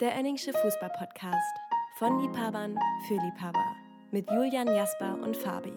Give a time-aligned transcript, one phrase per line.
[0.00, 1.56] Der Enningsche Fußball-Podcast
[1.98, 3.74] von Liebhabern für Liebhaber
[4.12, 5.72] mit Julian Jasper und Fabi.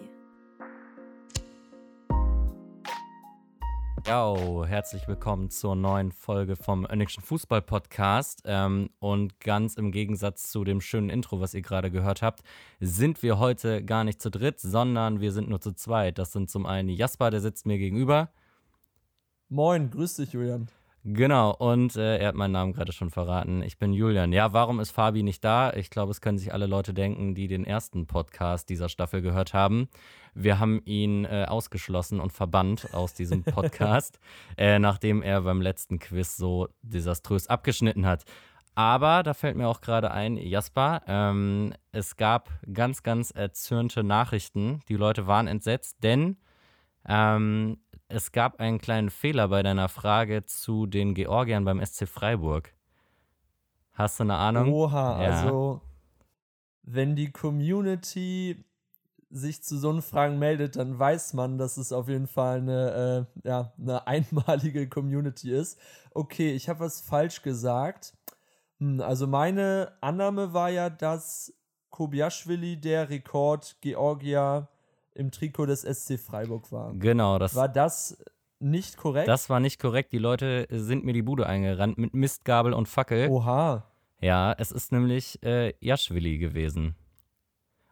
[4.06, 8.42] Ja, herzlich willkommen zur neuen Folge vom Önningschen Fußball Podcast.
[8.44, 12.42] Ähm, und ganz im Gegensatz zu dem schönen Intro, was ihr gerade gehört habt,
[12.78, 16.18] sind wir heute gar nicht zu dritt, sondern wir sind nur zu zweit.
[16.18, 18.30] Das sind zum einen Jasper, der sitzt mir gegenüber.
[19.48, 20.68] Moin, grüß dich, Julian.
[21.04, 23.60] Genau, und äh, er hat meinen Namen gerade schon verraten.
[23.62, 24.32] Ich bin Julian.
[24.32, 25.72] Ja, warum ist Fabi nicht da?
[25.72, 29.52] Ich glaube, es können sich alle Leute denken, die den ersten Podcast dieser Staffel gehört
[29.52, 29.88] haben.
[30.34, 34.20] Wir haben ihn äh, ausgeschlossen und verbannt aus diesem Podcast,
[34.56, 38.24] äh, nachdem er beim letzten Quiz so desaströs abgeschnitten hat.
[38.76, 44.80] Aber da fällt mir auch gerade ein, Jasper, ähm, es gab ganz, ganz erzürnte Nachrichten.
[44.88, 46.36] Die Leute waren entsetzt, denn
[47.08, 47.78] ähm,
[48.12, 52.74] es gab einen kleinen Fehler bei deiner Frage zu den Georgiern beim SC Freiburg.
[53.92, 54.72] Hast du eine Ahnung?
[54.72, 55.30] Oha, ja.
[55.30, 55.80] also
[56.82, 58.64] wenn die Community
[59.30, 63.26] sich zu so einen Fragen meldet, dann weiß man, dass es auf jeden Fall eine,
[63.44, 65.78] äh, ja, eine einmalige Community ist.
[66.12, 68.12] Okay, ich habe was falsch gesagt.
[68.78, 71.54] Hm, also meine Annahme war ja, dass
[71.90, 74.68] Kobiaschwili der Rekord Georgier
[75.14, 76.92] im Trikot des SC Freiburg war.
[76.94, 78.16] Genau, das war das
[78.58, 79.28] nicht korrekt.
[79.28, 80.12] Das war nicht korrekt.
[80.12, 83.28] Die Leute sind mir die Bude eingerannt mit Mistgabel und Fackel.
[83.28, 83.84] Oha.
[84.20, 86.94] Ja, es ist nämlich äh, Jaschwili gewesen.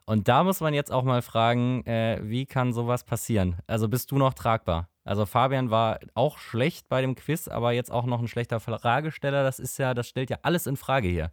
[0.06, 3.56] Und da muss man jetzt auch mal fragen, äh, wie kann sowas passieren?
[3.66, 4.88] Also bist du noch tragbar?
[5.04, 9.42] Also Fabian war auch schlecht bei dem Quiz, aber jetzt auch noch ein schlechter Fragesteller.
[9.42, 11.32] Das ist ja, das stellt ja alles in Frage hier.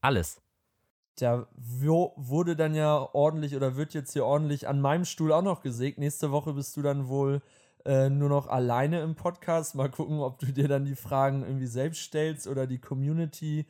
[0.00, 0.43] Alles
[1.16, 5.62] da wurde dann ja ordentlich oder wird jetzt hier ordentlich an meinem Stuhl auch noch
[5.62, 5.98] gesägt.
[5.98, 7.40] Nächste Woche bist du dann wohl
[7.84, 9.74] äh, nur noch alleine im Podcast.
[9.74, 13.66] Mal gucken, ob du dir dann die Fragen irgendwie selbst stellst oder die Community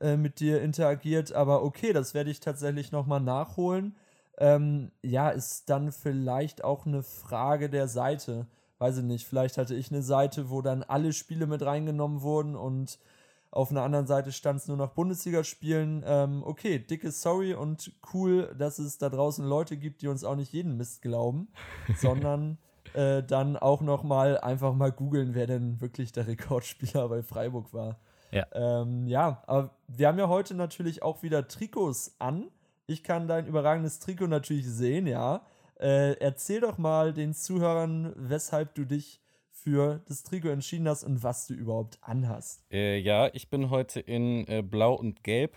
[0.00, 1.32] äh, mit dir interagiert.
[1.32, 3.96] Aber okay, das werde ich tatsächlich nochmal nachholen.
[4.38, 8.46] Ähm, ja, ist dann vielleicht auch eine Frage der Seite.
[8.78, 12.56] Weiß ich nicht, vielleicht hatte ich eine Seite, wo dann alle Spiele mit reingenommen wurden
[12.56, 12.98] und
[13.54, 16.02] auf einer anderen Seite stand es nur noch Bundesligaspielen.
[16.04, 20.34] Ähm, okay, dickes Sorry und cool, dass es da draußen Leute gibt, die uns auch
[20.34, 21.48] nicht jeden Mist glauben,
[21.96, 22.58] sondern
[22.94, 27.72] äh, dann auch noch mal einfach mal googeln, wer denn wirklich der Rekordspieler bei Freiburg
[27.72, 28.00] war.
[28.32, 28.46] Ja.
[28.52, 32.50] Ähm, ja, aber wir haben ja heute natürlich auch wieder Trikots an.
[32.86, 35.42] Ich kann dein überragendes Trikot natürlich sehen, ja.
[35.78, 39.23] Äh, erzähl doch mal den Zuhörern, weshalb du dich
[39.64, 42.62] für das Trikot entschieden hast und was du überhaupt anhast.
[42.70, 45.56] Äh, ja, ich bin heute in äh, Blau und Gelb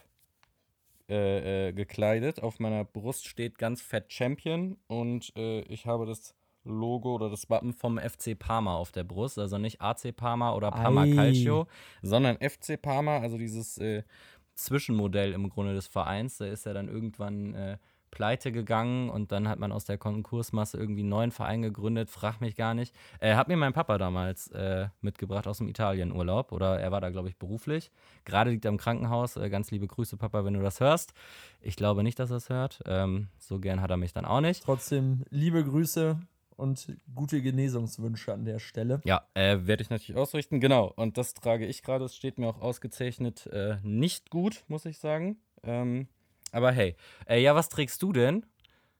[1.09, 2.41] äh, äh gekleidet.
[2.41, 7.49] Auf meiner Brust steht ganz fett Champion und äh, ich habe das Logo oder das
[7.49, 9.37] Wappen vom FC Parma auf der Brust.
[9.39, 11.13] Also nicht AC Parma oder Parma Ei.
[11.13, 11.67] Calcio,
[12.01, 14.03] sondern FC Parma, also dieses äh,
[14.55, 16.37] Zwischenmodell im Grunde des Vereins.
[16.37, 17.77] Da ist ja dann irgendwann
[18.17, 22.41] pleite gegangen und dann hat man aus der Konkursmasse irgendwie einen neuen Verein gegründet, frag
[22.41, 22.95] mich gar nicht.
[23.19, 27.11] Äh, hat mir mein Papa damals äh, mitgebracht aus dem Italienurlaub oder er war da,
[27.11, 27.91] glaube ich, beruflich.
[28.25, 29.37] Gerade liegt er im Krankenhaus.
[29.37, 31.13] Äh, ganz liebe Grüße, Papa, wenn du das hörst.
[31.61, 32.79] Ich glaube nicht, dass er es hört.
[32.87, 34.63] Ähm, so gern hat er mich dann auch nicht.
[34.63, 36.19] Trotzdem liebe Grüße
[36.55, 38.99] und gute Genesungswünsche an der Stelle.
[39.05, 40.59] Ja, äh, werde ich natürlich ausrichten.
[40.59, 42.05] Genau, und das trage ich gerade.
[42.05, 45.37] Es steht mir auch ausgezeichnet äh, nicht gut, muss ich sagen.
[45.61, 46.07] Ähm,
[46.51, 46.95] aber hey,
[47.27, 48.45] äh, ja, was trägst du denn?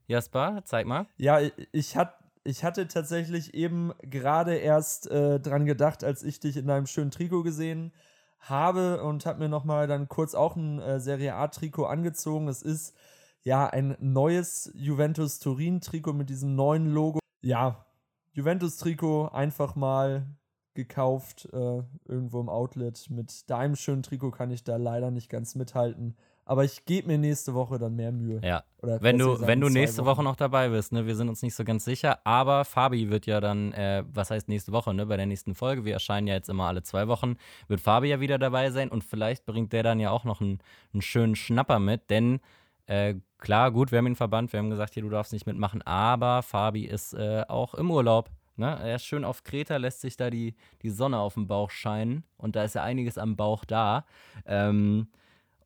[0.07, 1.07] Jasper, zeig mal.
[1.17, 1.39] Ja,
[1.71, 6.67] ich, hat, ich hatte tatsächlich eben gerade erst äh, dran gedacht, als ich dich in
[6.67, 7.91] deinem schönen Trikot gesehen
[8.39, 12.47] habe und habe mir nochmal dann kurz auch ein äh, Serie A-Trikot angezogen.
[12.47, 12.95] Es ist
[13.43, 17.19] ja ein neues Juventus Turin-Trikot mit diesem neuen Logo.
[17.41, 17.85] Ja,
[18.33, 20.27] Juventus-Trikot einfach mal
[20.73, 23.09] gekauft, äh, irgendwo im Outlet.
[23.09, 26.15] Mit deinem schönen Trikot kann ich da leider nicht ganz mithalten.
[26.47, 28.39] Aber ich gebe mir nächste Woche dann mehr Mühe.
[28.41, 28.63] Ja.
[28.81, 31.05] Oder wenn du, sagen, wenn du nächste Woche noch dabei bist, ne?
[31.05, 32.19] Wir sind uns nicht so ganz sicher.
[32.23, 35.05] Aber Fabi wird ja dann, äh, was heißt nächste Woche, ne?
[35.05, 37.35] Bei der nächsten Folge, wir erscheinen ja jetzt immer alle zwei Wochen,
[37.67, 40.59] wird Fabi ja wieder dabei sein und vielleicht bringt der dann ja auch noch einen,
[40.93, 42.39] einen schönen Schnapper mit, denn
[42.85, 45.81] äh, klar, gut, wir haben ihn verbannt, wir haben gesagt, hier, du darfst nicht mitmachen,
[45.81, 48.29] aber Fabi ist äh, auch im Urlaub.
[48.55, 48.79] Ne?
[48.81, 52.23] Er ist schön auf Kreta, lässt sich da die, die Sonne auf dem Bauch scheinen
[52.37, 54.05] und da ist ja einiges am Bauch da.
[54.45, 55.09] Ähm,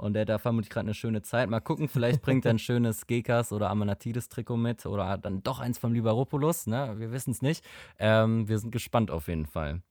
[0.02, 1.50] und der da vermutlich gerade eine schöne Zeit.
[1.50, 5.78] Mal gucken, vielleicht bringt er ein schönes Gekas oder Amanatides-Trikot mit oder dann doch eins
[5.78, 6.68] vom Libaropoulos.
[6.68, 6.96] Ne?
[6.98, 7.64] Wir wissen es nicht.
[8.00, 9.82] Ähm, wir sind gespannt auf jeden Fall.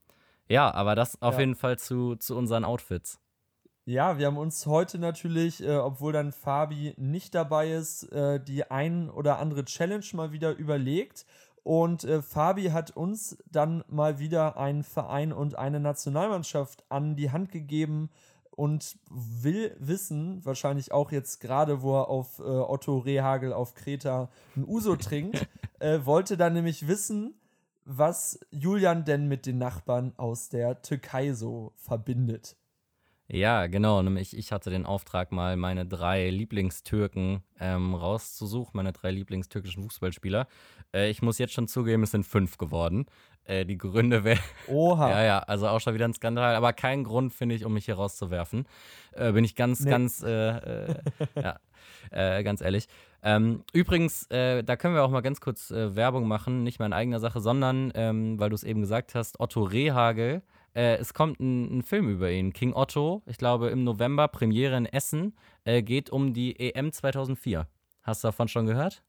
[0.48, 1.40] Ja, aber das auf ja.
[1.40, 3.20] jeden Fall zu, zu unseren Outfits.
[3.84, 8.70] Ja, wir haben uns heute natürlich, äh, obwohl dann Fabi nicht dabei ist, äh, die
[8.70, 11.24] ein oder andere Challenge mal wieder überlegt.
[11.62, 17.30] Und äh, Fabi hat uns dann mal wieder einen Verein und eine Nationalmannschaft an die
[17.30, 18.10] Hand gegeben,
[18.60, 24.28] und will wissen, wahrscheinlich auch jetzt gerade, wo er auf äh, Otto Rehagel auf Kreta
[24.54, 25.48] ein Uso trinkt,
[25.78, 27.32] äh, wollte dann nämlich wissen,
[27.86, 32.54] was Julian denn mit den Nachbarn aus der Türkei so verbindet.
[33.32, 34.02] Ja, genau.
[34.02, 40.48] Nämlich ich hatte den Auftrag, mal meine drei Lieblingstürken ähm, rauszusuchen, meine drei Lieblingstürkischen Fußballspieler.
[40.92, 43.06] Äh, ich muss jetzt schon zugeben, es sind fünf geworden.
[43.44, 44.40] Äh, die Gründe wären.
[44.66, 45.10] Oha.
[45.10, 47.84] ja, ja, also auch schon wieder ein Skandal, aber kein Grund, finde ich, um mich
[47.84, 48.66] hier rauszuwerfen.
[49.12, 49.90] Äh, bin ich ganz, nee.
[49.90, 50.94] ganz, äh, äh,
[51.40, 51.60] ja,
[52.10, 52.88] äh, ganz ehrlich.
[53.22, 57.20] Ähm, übrigens, da können wir auch mal ganz kurz Werbung machen, nicht mal in eigener
[57.20, 60.42] Sache, sondern, ähm, weil du es eben gesagt hast, Otto Rehagel
[60.74, 64.76] äh, es kommt ein, ein, Film über ihn, King Otto, ich glaube im November, Premiere
[64.76, 67.66] in Essen, äh, geht um die EM 2004.
[68.02, 69.02] Hast du davon schon gehört?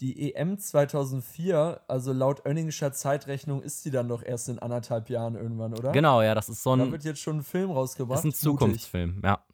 [0.00, 5.34] Die EM 2004, also laut Oenningischer Zeitrechnung, ist sie dann doch erst in anderthalb Jahren
[5.34, 5.92] irgendwann, oder?
[5.92, 6.78] Genau, ja, das ist so ein.
[6.78, 8.18] Da wird jetzt schon ein Film rausgebracht.
[8.18, 9.24] Das ist ein Zukunftsfilm, Mutig.
[9.24, 9.44] ja.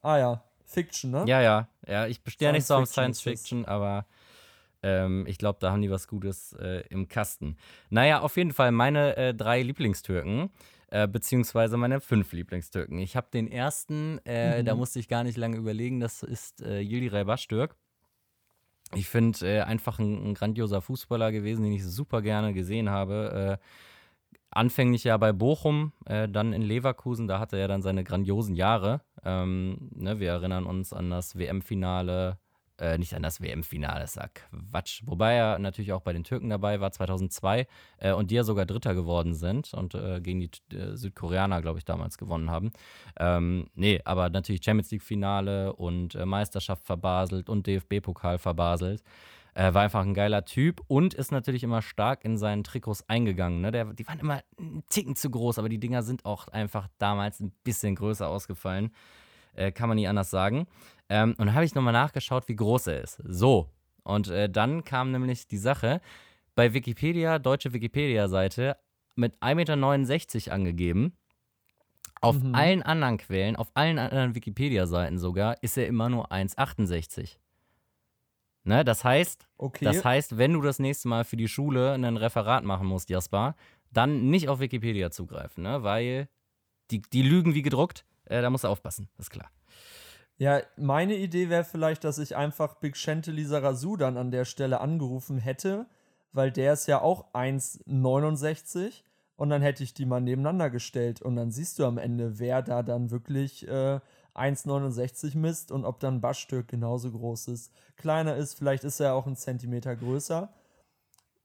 [0.00, 1.24] Ah ja, Fiction, ne?
[1.26, 1.68] Ja, ja.
[1.86, 4.06] Ja, ich bestehe nicht so auf Science Fiction, aber
[4.82, 7.56] ähm, ich glaube, da haben die was Gutes äh, im Kasten.
[7.90, 10.50] Naja, auf jeden Fall meine äh, drei Lieblingstürken.
[10.90, 12.98] Äh, beziehungsweise meine fünf Lieblingstürken.
[12.98, 14.64] Ich habe den ersten, äh, mhm.
[14.64, 17.76] da musste ich gar nicht lange überlegen, das ist äh, Yildiray Baştürk.
[18.94, 23.58] Ich finde äh, einfach ein, ein, grandioser Fußballer gewesen, den ich super gerne gesehen habe.
[23.60, 23.64] Äh,
[24.50, 29.02] anfänglich ja bei Bochum, äh, dann in Leverkusen, da hatte er dann seine grandiosen Jahre.
[29.24, 32.38] Ähm, ne, wir erinnern uns an das WM-Finale
[32.78, 35.02] äh, nicht an das WM-Finale, ist ja Quatsch.
[35.04, 37.66] Wobei er natürlich auch bei den Türken dabei war, 2002,
[37.98, 41.78] äh, und die ja sogar Dritter geworden sind und äh, gegen die äh, Südkoreaner, glaube
[41.78, 42.70] ich, damals gewonnen haben.
[43.18, 49.02] Ähm, nee, aber natürlich Champions League-Finale und äh, Meisterschaft verbaselt und DFB-Pokal verbaselt.
[49.54, 53.60] Äh, war einfach ein geiler Typ und ist natürlich immer stark in seinen Trikots eingegangen.
[53.60, 53.72] Ne?
[53.72, 57.40] Der, die waren immer einen Ticken zu groß, aber die Dinger sind auch einfach damals
[57.40, 58.92] ein bisschen größer ausgefallen.
[59.74, 60.68] Kann man nie anders sagen.
[61.08, 63.22] Ähm, und dann habe ich nochmal nachgeschaut, wie groß er ist.
[63.24, 63.70] So.
[64.02, 66.00] Und äh, dann kam nämlich die Sache,
[66.54, 68.76] bei Wikipedia, deutsche Wikipedia-Seite,
[69.14, 71.16] mit 1,69 Meter angegeben.
[72.20, 72.54] Auf mhm.
[72.54, 77.36] allen anderen Quellen, auf allen anderen Wikipedia-Seiten sogar, ist er immer nur 1,68.
[78.64, 79.84] Ne, das heißt, okay.
[79.84, 83.54] das heißt, wenn du das nächste Mal für die Schule ein Referat machen musst, Jasper,
[83.92, 85.82] dann nicht auf Wikipedia zugreifen, ne?
[85.82, 86.28] weil
[86.90, 88.04] die, die lügen wie gedruckt.
[88.24, 89.50] Äh, da musst du aufpassen, ist klar.
[90.38, 94.80] Ja, meine Idee wäre vielleicht, dass ich einfach Big Chantilly Sarazu dann an der Stelle
[94.80, 95.86] angerufen hätte,
[96.32, 99.02] weil der ist ja auch 1,69
[99.36, 102.62] und dann hätte ich die mal nebeneinander gestellt und dann siehst du am Ende, wer
[102.62, 103.98] da dann wirklich äh,
[104.36, 107.72] 1,69 misst und ob dann Baschstück genauso groß ist.
[107.96, 110.52] Kleiner ist, vielleicht ist er auch ein Zentimeter größer.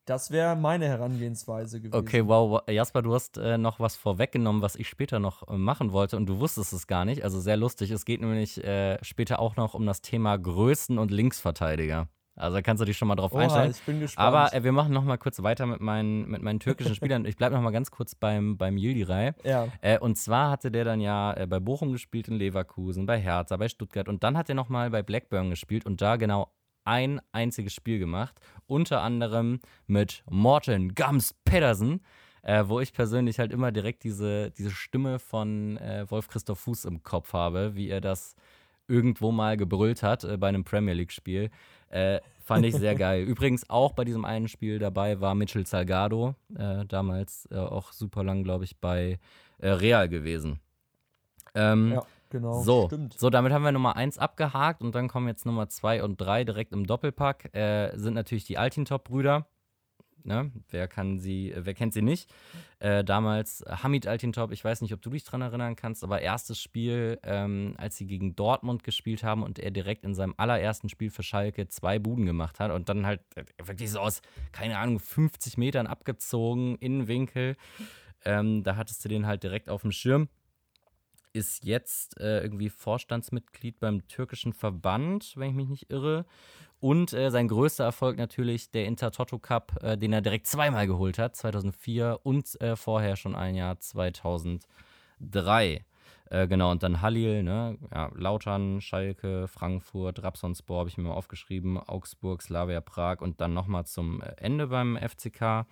[0.05, 1.95] Das wäre meine Herangehensweise gewesen.
[1.95, 5.93] Okay, wow, Jasper, du hast äh, noch was vorweggenommen, was ich später noch äh, machen
[5.93, 7.23] wollte und du wusstest es gar nicht.
[7.23, 7.89] Also sehr lustig.
[7.91, 12.09] Es geht nämlich äh, später auch noch um das Thema Größen und Linksverteidiger.
[12.35, 13.71] Also kannst du dich schon mal drauf Oha, einstellen.
[13.71, 14.27] Ich bin gespannt.
[14.27, 17.25] Aber äh, wir machen noch mal kurz weiter mit meinen, mit meinen türkischen Spielern.
[17.25, 19.33] Ich bleibe noch mal ganz kurz beim, beim Yildiray.
[19.43, 19.67] Ja.
[19.81, 23.55] Äh, und zwar hatte der dann ja äh, bei Bochum gespielt, in Leverkusen, bei Hertha,
[23.57, 24.09] bei Stuttgart.
[24.09, 26.51] Und dann hat er noch mal bei Blackburn gespielt und da genau
[26.85, 28.39] ein einziges Spiel gemacht.
[28.65, 32.01] Unter anderem mit Morten Gums Pedersen,
[32.41, 36.85] äh, wo ich persönlich halt immer direkt diese, diese Stimme von äh, Wolf Christoph Fuß
[36.85, 38.35] im Kopf habe, wie er das
[38.87, 41.49] irgendwo mal gebrüllt hat äh, bei einem Premier League-Spiel.
[41.89, 43.23] Äh, fand ich sehr geil.
[43.23, 48.23] Übrigens auch bei diesem einen Spiel dabei war Mitchell Salgado, äh, damals äh, auch super
[48.23, 49.19] lang, glaube ich, bei
[49.61, 50.59] Real gewesen.
[51.55, 52.05] Ähm, ja.
[52.33, 53.13] Genau, so, stimmt.
[53.19, 56.45] So, damit haben wir Nummer 1 abgehakt und dann kommen jetzt Nummer 2 und 3
[56.45, 57.55] direkt im Doppelpack.
[57.55, 59.45] Äh, sind natürlich die Altintop-Brüder.
[60.23, 60.51] Ne?
[60.71, 62.33] Wer kann sie, äh, wer kennt sie nicht?
[62.79, 66.59] Äh, damals Hamid Altintop, ich weiß nicht, ob du dich dran erinnern kannst, aber erstes
[66.59, 71.11] Spiel, ähm, als sie gegen Dortmund gespielt haben und er direkt in seinem allerersten Spiel
[71.11, 74.97] für Schalke zwei Buden gemacht hat und dann halt äh, wirklich so aus, keine Ahnung,
[74.97, 77.57] 50 Metern abgezogen, Innenwinkel.
[78.25, 80.29] Ähm, da hattest du den halt direkt auf dem Schirm
[81.33, 86.25] ist jetzt äh, irgendwie Vorstandsmitglied beim türkischen Verband, wenn ich mich nicht irre.
[86.79, 91.17] Und äh, sein größter Erfolg natürlich der Intertoto Cup, äh, den er direkt zweimal geholt
[91.17, 95.85] hat, 2004 und äh, vorher schon ein Jahr 2003.
[96.29, 97.77] Äh, genau, und dann Halil, ne?
[97.93, 103.53] ja, Lautern, Schalke, Frankfurt, Rapsonspor habe ich mir mal aufgeschrieben, Augsburg, Slavia Prag und dann
[103.53, 105.65] nochmal zum Ende beim FCK.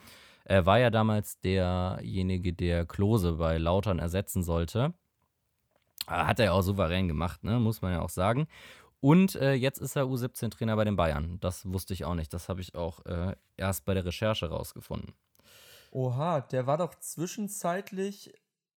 [0.45, 4.93] Er war ja damals derjenige, der Klose bei Lautern ersetzen sollte.
[6.11, 7.59] Hat er ja auch souverän gemacht, ne?
[7.59, 8.47] muss man ja auch sagen.
[8.99, 11.39] Und äh, jetzt ist er U17-Trainer bei den Bayern.
[11.39, 12.31] Das wusste ich auch nicht.
[12.33, 15.13] Das habe ich auch äh, erst bei der Recherche rausgefunden.
[15.89, 18.31] Oha, der war doch zwischenzeitlich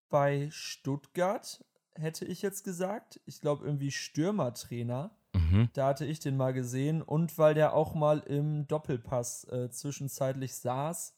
[0.09, 1.63] bei Stuttgart,
[1.93, 3.21] hätte ich jetzt gesagt.
[3.25, 5.11] Ich glaube, irgendwie Stürmertrainer.
[5.33, 5.69] Mhm.
[5.73, 7.01] Da hatte ich den mal gesehen.
[7.03, 11.13] Und weil der auch mal im Doppelpass äh, zwischenzeitlich saß.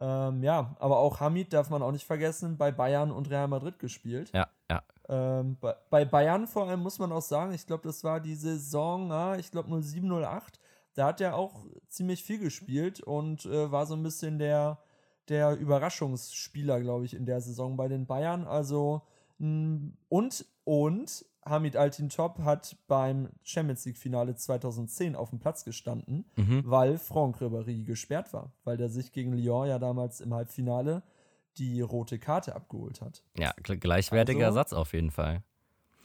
[0.00, 3.78] Ähm, ja, aber auch Hamid darf man auch nicht vergessen, bei Bayern und Real Madrid
[3.78, 4.30] gespielt.
[4.32, 4.48] Ja.
[5.12, 8.34] Ähm, bei, bei Bayern vor allem muss man auch sagen, ich glaube, das war die
[8.34, 10.58] Saison, ah, ich glaube 07, 08.
[10.94, 14.78] Da hat er auch ziemlich viel gespielt und äh, war so ein bisschen der,
[15.28, 18.46] der Überraschungsspieler, glaube ich, in der Saison bei den Bayern.
[18.46, 19.02] Also,
[19.38, 26.62] mh, und, und Hamid Altintop hat beim Champions League-Finale 2010 auf dem Platz gestanden, Mhm.
[26.64, 31.02] weil Franck Ribéry gesperrt war, weil der sich gegen Lyon ja damals im Halbfinale
[31.58, 33.22] die rote Karte abgeholt hat.
[33.38, 35.42] Ja, gl- gleichwertiger Also- Satz auf jeden Fall.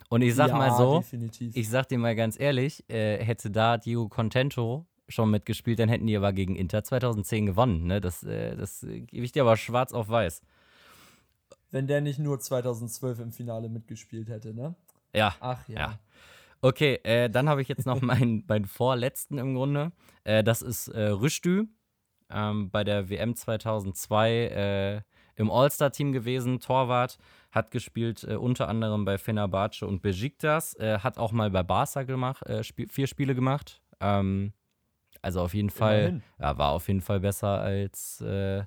[0.09, 1.55] Und ich sag ja, mal so, definitiv.
[1.55, 6.07] ich sag dir mal ganz ehrlich, äh, hätte da Diego Contento schon mitgespielt, dann hätten
[6.07, 7.87] die aber gegen Inter 2010 gewonnen.
[7.87, 7.99] Ne?
[7.99, 10.41] Das, äh, das äh, gebe ich dir aber schwarz auf weiß.
[11.71, 14.75] Wenn der nicht nur 2012 im Finale mitgespielt hätte, ne?
[15.13, 15.75] Ja, Ach ja.
[15.79, 15.99] Ja.
[16.61, 19.91] Okay, äh, dann habe ich jetzt noch meinen, meinen vorletzten im Grunde.
[20.23, 21.65] Äh, das ist äh, Rüştü,
[22.29, 25.01] ähm, bei der WM 2002 äh,
[25.37, 27.17] im All-Star-Team gewesen, Torwart,
[27.51, 32.03] hat gespielt äh, unter anderem bei Fenerbahce und Besiktas, äh, hat auch mal bei Barca
[32.03, 33.81] gemacht, äh, sp vier Spiele gemacht.
[34.01, 34.51] Ähm,
[35.21, 38.63] also auf jeden Fall, ja, war auf jeden Fall besser als, äh,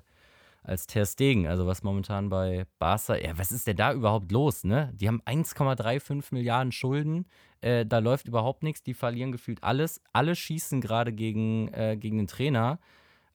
[0.63, 1.47] als Ter Stegen.
[1.47, 4.91] Also was momentan bei Barca, ja, was ist denn da überhaupt los, ne?
[4.93, 7.25] Die haben 1,35 Milliarden Schulden,
[7.61, 10.01] äh, da läuft überhaupt nichts, die verlieren gefühlt alles.
[10.13, 12.79] Alle schießen gerade gegen, äh, gegen den Trainer,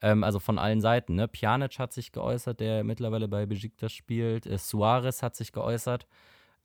[0.02, 1.28] ähm, also von allen Seiten, ne?
[1.28, 6.06] Pjanic hat sich geäußert, der mittlerweile bei Besiktas spielt, äh, Suarez hat sich geäußert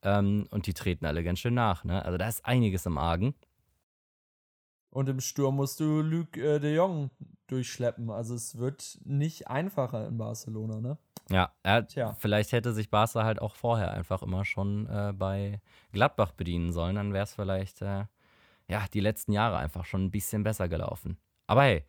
[0.03, 2.03] ähm, und die treten alle ganz schön nach, ne?
[2.03, 3.35] Also da ist einiges im Argen.
[4.89, 7.11] Und im Sturm musst du Luc äh, de Jong
[7.47, 8.09] durchschleppen.
[8.09, 10.97] Also es wird nicht einfacher in Barcelona, ne?
[11.29, 12.13] Ja, er, Tja.
[12.19, 15.61] vielleicht hätte sich Barca halt auch vorher einfach immer schon äh, bei
[15.93, 16.95] Gladbach bedienen sollen.
[16.95, 18.05] Dann wäre es vielleicht, äh,
[18.67, 21.17] ja, die letzten Jahre einfach schon ein bisschen besser gelaufen.
[21.47, 21.85] Aber hey,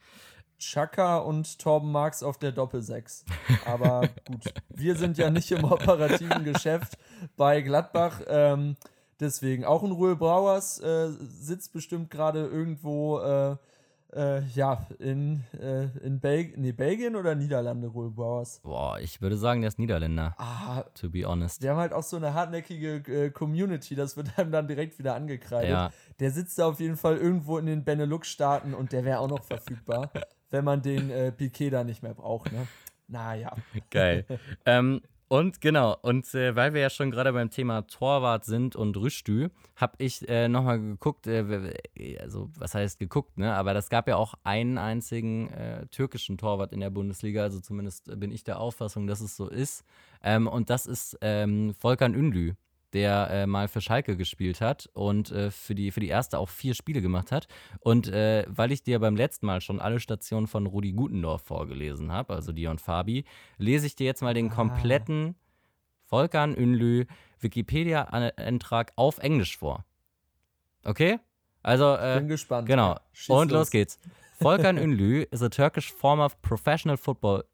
[0.62, 3.24] Chaka und Torben Marx auf der Doppelsechs.
[3.66, 6.96] Aber gut, wir sind ja nicht im operativen Geschäft
[7.36, 8.20] bei Gladbach.
[8.28, 8.76] Ähm,
[9.20, 13.56] deswegen auch ein Ruhe Brauers äh, sitzt bestimmt gerade irgendwo äh,
[14.14, 18.60] äh, ja, in, äh, in Belgien, nee, Belgien oder Niederlande, Ruhe Brauers.
[18.62, 21.62] boah, ich würde sagen, der ist Niederländer, Ah, to be honest.
[21.62, 25.14] die haben halt auch so eine hartnäckige äh, Community, das wird einem dann direkt wieder
[25.14, 25.70] angekreidet.
[25.70, 25.90] Ja,
[26.20, 29.44] Der sitzt da auf jeden Fall irgendwo in den Benelux-Staaten und der wäre auch noch
[29.44, 30.10] verfügbar,
[30.52, 32.66] wenn man den äh, Piquet da nicht mehr braucht, ne?
[33.08, 33.56] Naja.
[33.90, 34.24] geil.
[34.64, 35.00] ähm,
[35.32, 39.48] und genau, und äh, weil wir ja schon gerade beim Thema Torwart sind und Rüstü,
[39.76, 41.74] habe ich äh, nochmal geguckt, äh,
[42.20, 43.54] also was heißt geguckt, ne?
[43.54, 48.20] Aber das gab ja auch einen einzigen äh, türkischen Torwart in der Bundesliga, also zumindest
[48.20, 49.86] bin ich der Auffassung, dass es so ist.
[50.22, 52.52] Ähm, und das ist ähm, Volkan Ünlü,
[52.92, 56.48] der äh, mal für Schalke gespielt hat und äh, für, die, für die erste auch
[56.48, 57.46] vier Spiele gemacht hat.
[57.80, 62.12] Und äh, weil ich dir beim letzten Mal schon alle Stationen von Rudi Gutendorf vorgelesen
[62.12, 63.24] habe, also dir und Fabi,
[63.58, 64.54] lese ich dir jetzt mal den Ah.
[64.54, 65.34] kompletten
[66.10, 67.06] Volkan Ünlü
[67.40, 69.84] Wikipedia-Eintrag auf Englisch vor.
[70.84, 71.18] Okay?
[71.62, 72.66] Also, äh, Bin gespannt.
[72.68, 72.96] genau.
[73.12, 73.98] Schieß Und los geht's.
[74.40, 77.44] Volkan Ünlü is a Turkish former professional football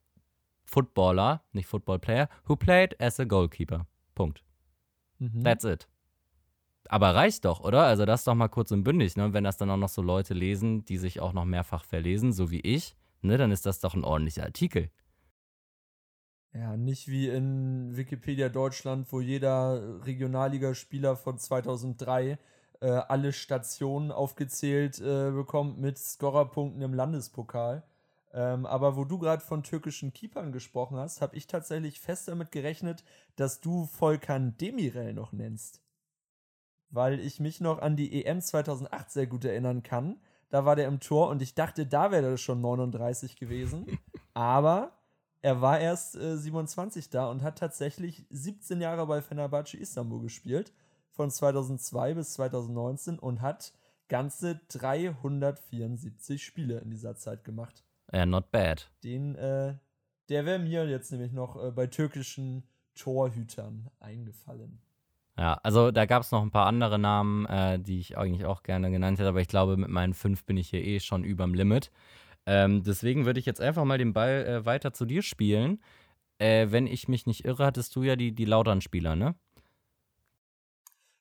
[0.64, 3.86] footballer, nicht football player, who played as a goalkeeper.
[4.14, 4.42] Punkt.
[5.18, 5.44] Mhm.
[5.44, 5.88] That's it.
[6.88, 7.84] Aber reicht doch, oder?
[7.84, 9.26] Also das doch mal kurz und bündig, ne?
[9.26, 12.32] Und Wenn das dann auch noch so Leute lesen, die sich auch noch mehrfach verlesen,
[12.32, 14.90] so wie ich, ne, dann ist das doch ein ordentlicher Artikel.
[16.54, 22.38] Ja, nicht wie in Wikipedia Deutschland, wo jeder Regionalligaspieler von 2003
[22.80, 27.82] äh, alle Stationen aufgezählt äh, bekommt mit Scorerpunkten im Landespokal.
[28.32, 32.52] Ähm, aber wo du gerade von türkischen Keepern gesprochen hast, habe ich tatsächlich fest damit
[32.52, 33.04] gerechnet,
[33.36, 35.82] dass du Volkan Demirel noch nennst.
[36.90, 40.20] Weil ich mich noch an die EM 2008 sehr gut erinnern kann.
[40.50, 43.98] Da war der im Tor und ich dachte, da wäre er schon 39 gewesen.
[44.34, 44.92] aber
[45.40, 50.72] er war erst äh, 27 da und hat tatsächlich 17 Jahre bei Fenerbahce Istanbul gespielt,
[51.10, 53.72] von 2002 bis 2019 und hat
[54.08, 57.84] ganze 374 Spiele in dieser Zeit gemacht.
[58.12, 58.90] Ja, not bad.
[59.04, 59.74] Den, äh,
[60.28, 64.80] der wäre mir jetzt nämlich noch äh, bei türkischen Torhütern eingefallen.
[65.36, 68.64] Ja, also da gab es noch ein paar andere Namen, äh, die ich eigentlich auch
[68.64, 71.54] gerne genannt hätte, aber ich glaube, mit meinen fünf bin ich hier eh schon überm
[71.54, 71.92] Limit.
[72.44, 75.80] Ähm, deswegen würde ich jetzt einfach mal den Ball äh, weiter zu dir spielen.
[76.38, 79.36] Äh, wenn ich mich nicht irre, hattest du ja die, die Lautern-Spieler, ne?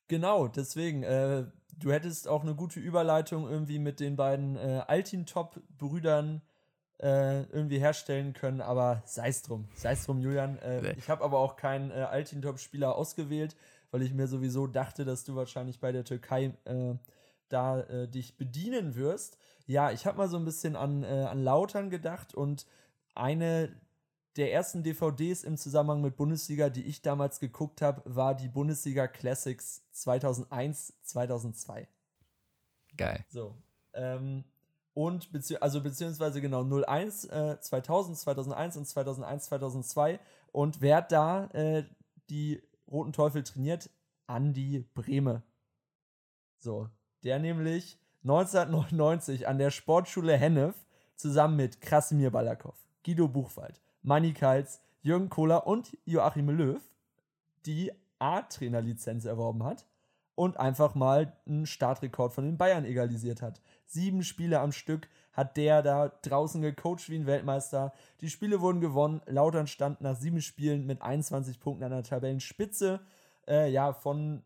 [0.08, 1.46] Genau, deswegen, äh,
[1.78, 6.42] du hättest auch eine gute Überleitung irgendwie mit den beiden äh, Altintop-Brüdern
[7.00, 9.68] äh, irgendwie herstellen können, aber sei es drum.
[9.76, 10.58] Sei es drum, Julian.
[10.60, 13.56] Äh, ich habe aber auch keinen äh, Altintop-Spieler ausgewählt,
[13.92, 16.96] weil ich mir sowieso dachte, dass du wahrscheinlich bei der Türkei äh,
[17.50, 19.38] da äh, dich bedienen wirst.
[19.68, 22.66] Ja, ich habe mal so ein bisschen an, äh, an Lautern gedacht und
[23.14, 23.70] eine
[24.38, 29.08] der ersten DVDs im Zusammenhang mit Bundesliga, die ich damals geguckt habe, war die Bundesliga
[29.08, 31.88] Classics 2001, 2002.
[32.96, 33.26] Geil.
[33.30, 33.56] So.
[33.94, 34.44] Ähm,
[34.98, 40.20] und bezieh also beziehungsweise genau 01, äh, 2000, 2001 und 2001, 2002.
[40.52, 41.84] Und wer hat da äh,
[42.32, 43.92] die Roten Teufel trainiert?
[44.26, 45.44] Andi Brehme.
[46.58, 46.90] So,
[47.24, 50.74] der nämlich 1999 an der Sportschule Hennef
[51.16, 52.74] zusammen mit Krasimir Balakow,
[53.06, 56.82] Guido Buchwald, Manny Kals, Jürgen Kohler und Joachim Löw
[57.68, 59.86] die A-Trainerlizenz erworben hat
[60.34, 63.62] und einfach mal einen Startrekord von den Bayern egalisiert hat.
[63.88, 67.94] Sieben Spiele am Stück hat der da draußen gecoacht wie ein Weltmeister.
[68.22, 69.22] Die Spiele wurden gewonnen.
[69.28, 73.00] Lautern stand nach sieben Spielen mit 21 Punkten an der Tabellenspitze.
[73.48, 74.44] Äh, ja, von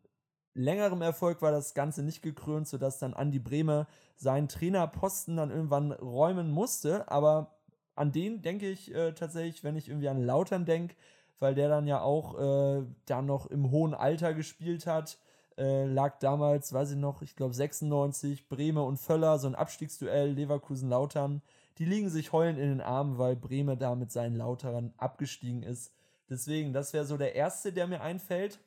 [0.54, 5.92] längerem Erfolg war das Ganze nicht gekrönt, sodass dann Andi Bremer seinen Trainerposten dann irgendwann
[5.92, 7.10] räumen musste.
[7.10, 7.56] Aber
[7.96, 10.96] an den denke ich äh, tatsächlich, wenn ich irgendwie an Lautern denke,
[11.40, 15.18] weil der dann ja auch äh, da noch im hohen Alter gespielt hat
[15.58, 20.32] äh, lag damals, weiß ich noch, ich glaube 96, Breme und Völler, so ein Abstiegsduell,
[20.32, 21.42] Leverkusen-Lautern.
[21.78, 25.94] Die liegen sich heulend in den Armen, weil Breme da mit seinen Lauterern abgestiegen ist.
[26.30, 28.60] Deswegen, das wäre so der erste, der mir einfällt.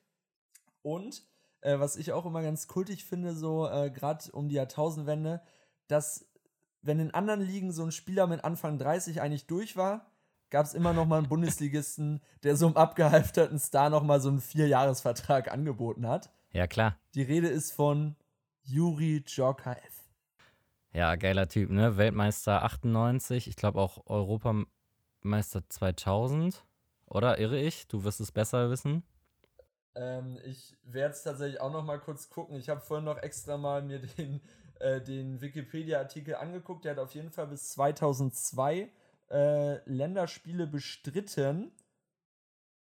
[0.82, 1.22] Und
[1.62, 5.40] äh, was ich auch immer ganz kultig finde, so äh, gerade um die Jahrtausendwende,
[5.88, 6.26] dass
[6.82, 10.10] wenn in anderen Ligen so ein Spieler mit Anfang 30 eigentlich durch war,
[10.50, 14.28] gab es immer noch mal einen Bundesligisten, der so einem abgehalfterten Star noch mal so
[14.28, 16.30] einen Vierjahresvertrag angeboten hat.
[16.54, 16.96] Ja, klar.
[17.16, 18.14] Die Rede ist von
[18.62, 20.04] Juri Djorkaev.
[20.92, 21.96] Ja, geiler Typ, ne?
[21.96, 26.64] Weltmeister 98, ich glaube auch Europameister 2000.
[27.06, 27.88] Oder irre ich?
[27.88, 29.02] Du wirst es besser wissen.
[29.96, 32.56] Ähm, ich werde es tatsächlich auch noch mal kurz gucken.
[32.56, 34.40] Ich habe vorhin noch extra mal mir den,
[34.78, 36.84] äh, den Wikipedia-Artikel angeguckt.
[36.84, 38.88] Der hat auf jeden Fall bis 2002
[39.28, 41.72] äh, Länderspiele bestritten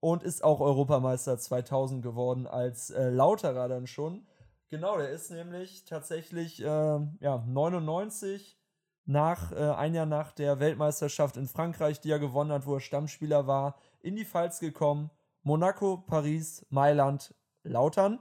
[0.04, 4.28] und ist auch Europameister 2000 geworden als äh, Lauterer dann schon.
[4.70, 8.60] Genau, der ist nämlich tatsächlich äh, ja, 99
[9.06, 12.80] nach äh, ein Jahr nach der Weltmeisterschaft in Frankreich, die er gewonnen hat, wo er
[12.82, 15.10] Stammspieler war, in die Pfalz gekommen.
[15.42, 18.20] Monaco, Paris, Mailand, Lautern.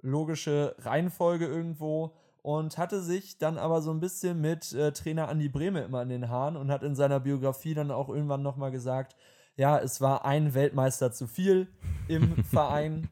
[0.00, 2.16] Logische Reihenfolge irgendwo.
[2.42, 6.08] Und hatte sich dann aber so ein bisschen mit äh, Trainer Andi Brehme immer in
[6.08, 9.14] den Haaren und hat in seiner Biografie dann auch irgendwann nochmal gesagt,
[9.56, 11.68] ja, es war ein Weltmeister zu viel
[12.08, 13.08] im Verein.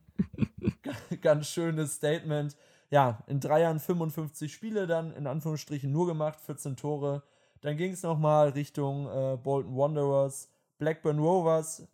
[1.21, 2.57] Ganz schönes Statement.
[2.91, 7.23] Ja, in drei Jahren 55 Spiele dann in Anführungsstrichen nur gemacht, 14 Tore.
[7.61, 11.87] Dann ging es nochmal Richtung äh, Bolton Wanderers, Blackburn Rovers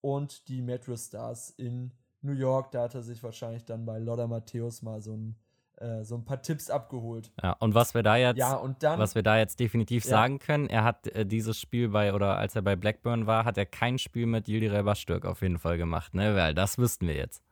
[0.00, 2.70] und die Metro Stars in New York.
[2.72, 5.36] Da hat er sich wahrscheinlich dann bei Lothar Matthäus mal so ein
[5.76, 7.32] äh, so ein paar Tipps abgeholt.
[7.42, 10.10] Ja, und was wir da jetzt, ja, und dann, was wir da jetzt definitiv ja.
[10.10, 13.58] sagen können, er hat äh, dieses Spiel bei, oder als er bei Blackburn war, hat
[13.58, 16.36] er kein Spiel mit Yildiray Bastürk auf jeden Fall gemacht, ne?
[16.36, 17.42] Weil das wüssten wir jetzt.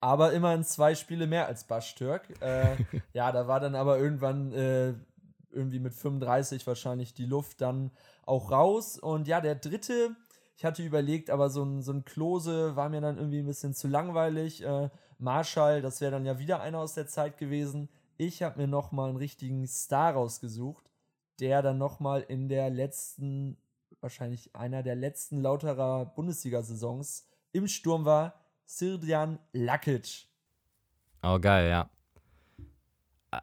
[0.00, 2.22] Aber immerhin zwei Spiele mehr als Bastürk.
[2.40, 2.76] Äh,
[3.12, 4.94] ja, da war dann aber irgendwann äh,
[5.50, 7.90] irgendwie mit 35 wahrscheinlich die Luft dann
[8.24, 8.98] auch raus.
[8.98, 10.14] Und ja, der dritte,
[10.56, 13.74] ich hatte überlegt, aber so ein, so ein Klose war mir dann irgendwie ein bisschen
[13.74, 14.62] zu langweilig.
[14.62, 17.88] Äh, Marshall, das wäre dann ja wieder einer aus der Zeit gewesen.
[18.16, 20.90] Ich habe mir noch mal einen richtigen Star rausgesucht,
[21.40, 23.56] der dann noch mal in der letzten,
[24.00, 30.26] wahrscheinlich einer der letzten lauterer Bundesliga-Saisons im Sturm war, Sirdian Lakic.
[31.22, 31.90] Oh, geil, ja.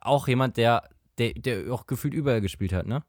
[0.01, 3.03] Auch jemand, der, der, der auch gefühlt überall gespielt hat, ne?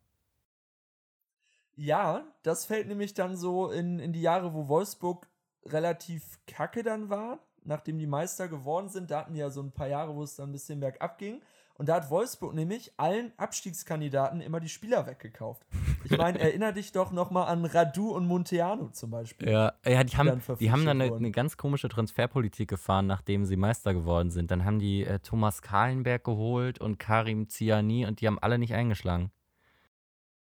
[1.76, 5.28] Ja, das fällt nämlich dann so in, in die Jahre, wo Wolfsburg
[5.66, 9.72] relativ kacke dann war nachdem die Meister geworden sind, da hatten die ja so ein
[9.72, 11.40] paar Jahre, wo es dann ein bisschen bergab ging.
[11.76, 15.66] Und da hat Wolfsburg nämlich allen Abstiegskandidaten immer die Spieler weggekauft.
[16.04, 19.50] Ich meine, erinnere dich doch nochmal an Radu und Monteano zum Beispiel.
[19.50, 23.56] Ja, ja die, haben, die haben dann eine, eine, ganz komische Transferpolitik gefahren, nachdem sie
[23.56, 24.52] Meister geworden sind.
[24.52, 28.74] Dann haben die äh, Thomas Kahlenberg geholt und Karim Ziani und die haben alle nicht
[28.74, 29.32] eingeschlagen.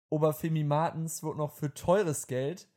[0.09, 2.67] Oberfemi Martens wurde noch für teures Geld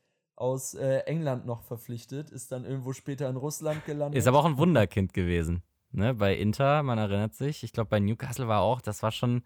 [0.42, 4.18] aus äh, England noch verpflichtet, ist dann irgendwo später in Russland gelandet.
[4.18, 5.62] Ist aber auch ein Wunderkind gewesen.
[5.92, 6.14] Ne?
[6.14, 7.62] Bei Inter, man erinnert sich.
[7.62, 9.44] Ich glaube, bei Newcastle war auch, das war schon,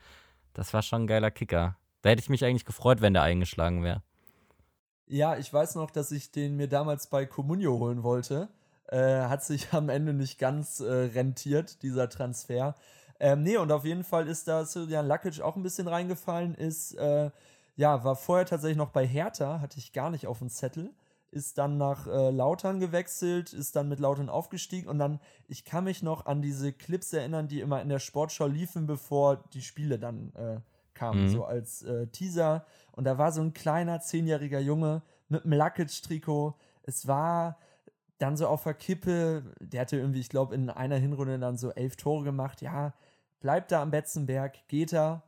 [0.55, 1.77] das war schon ein geiler Kicker.
[2.01, 4.03] Da hätte ich mich eigentlich gefreut, wenn der eingeschlagen wäre.
[5.07, 8.49] Ja, ich weiß noch, dass ich den mir damals bei Comunio holen wollte.
[8.89, 12.75] Äh, hat sich am Ende nicht ganz äh, rentiert, dieser Transfer.
[13.21, 16.95] Ähm, nee, und auf jeden Fall ist da Siljan Lakic auch ein bisschen reingefallen, ist
[16.95, 17.31] äh,
[17.77, 20.93] ja, war vorher tatsächlich noch bei Hertha, hatte ich gar nicht auf dem Zettel.
[21.31, 25.85] Ist dann nach äh, Lautern gewechselt, ist dann mit Lautern aufgestiegen und dann, ich kann
[25.85, 29.99] mich noch an diese Clips erinnern, die immer in der Sportschau liefen, bevor die Spiele
[29.99, 30.61] dann äh,
[30.95, 31.29] kamen, mhm.
[31.29, 32.65] so als äh, Teaser.
[32.93, 36.55] Und da war so ein kleiner zehnjähriger Junge mit einem Luckage-Trikot.
[36.85, 37.59] Es war
[38.19, 41.71] dann so auf der Kippe, der hatte irgendwie, ich glaube, in einer Hinrunde dann so
[41.71, 42.63] elf Tore gemacht.
[42.63, 42.95] Ja,
[43.41, 45.23] bleibt da am Betzenberg, geht er.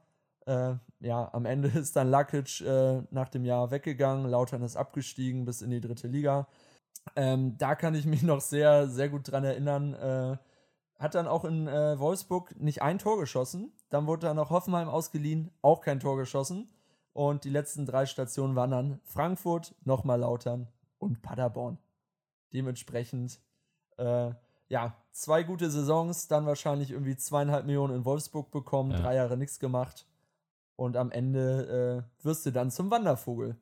[0.48, 4.26] Äh, ja, am Ende ist dann Lakic äh, nach dem Jahr weggegangen.
[4.30, 6.48] Lautern ist abgestiegen bis in die dritte Liga.
[7.16, 9.94] Ähm, da kann ich mich noch sehr, sehr gut dran erinnern.
[9.94, 10.38] Äh,
[10.98, 13.72] hat dann auch in äh, Wolfsburg nicht ein Tor geschossen.
[13.90, 16.68] Dann wurde er nach Hoffenheim ausgeliehen, auch kein Tor geschossen.
[17.12, 21.78] Und die letzten drei Stationen waren dann Frankfurt, nochmal Lautern und Paderborn.
[22.52, 23.40] Dementsprechend,
[23.98, 24.30] äh,
[24.68, 29.00] ja, zwei gute Saisons, dann wahrscheinlich irgendwie zweieinhalb Millionen in Wolfsburg bekommen, ja.
[29.00, 30.07] drei Jahre nichts gemacht.
[30.78, 33.56] Und am Ende äh, wirst du dann zum Wandervogel.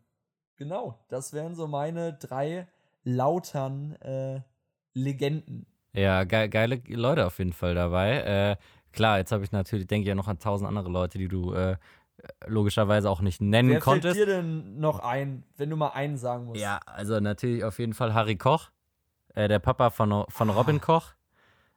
[0.57, 2.69] Genau, das wären so meine drei
[3.05, 4.43] lautern äh,
[4.93, 5.65] Legenden.
[5.95, 8.19] Ja, ge geile Leute auf jeden Fall dabei.
[8.19, 8.57] Äh,
[8.93, 11.55] klar, jetzt habe ich natürlich, denke ich ja noch an tausend andere Leute, die du
[11.55, 11.77] äh,
[12.47, 14.15] logischerweise auch nicht nennen Wer konntest.
[14.19, 16.61] Wer fällt dir denn noch ein, wenn du mal einen sagen musst?
[16.61, 18.69] Ja, also natürlich auf jeden Fall Harry Koch,
[19.35, 20.85] äh, der Papa von, von Robin ah.
[20.85, 21.15] Koch.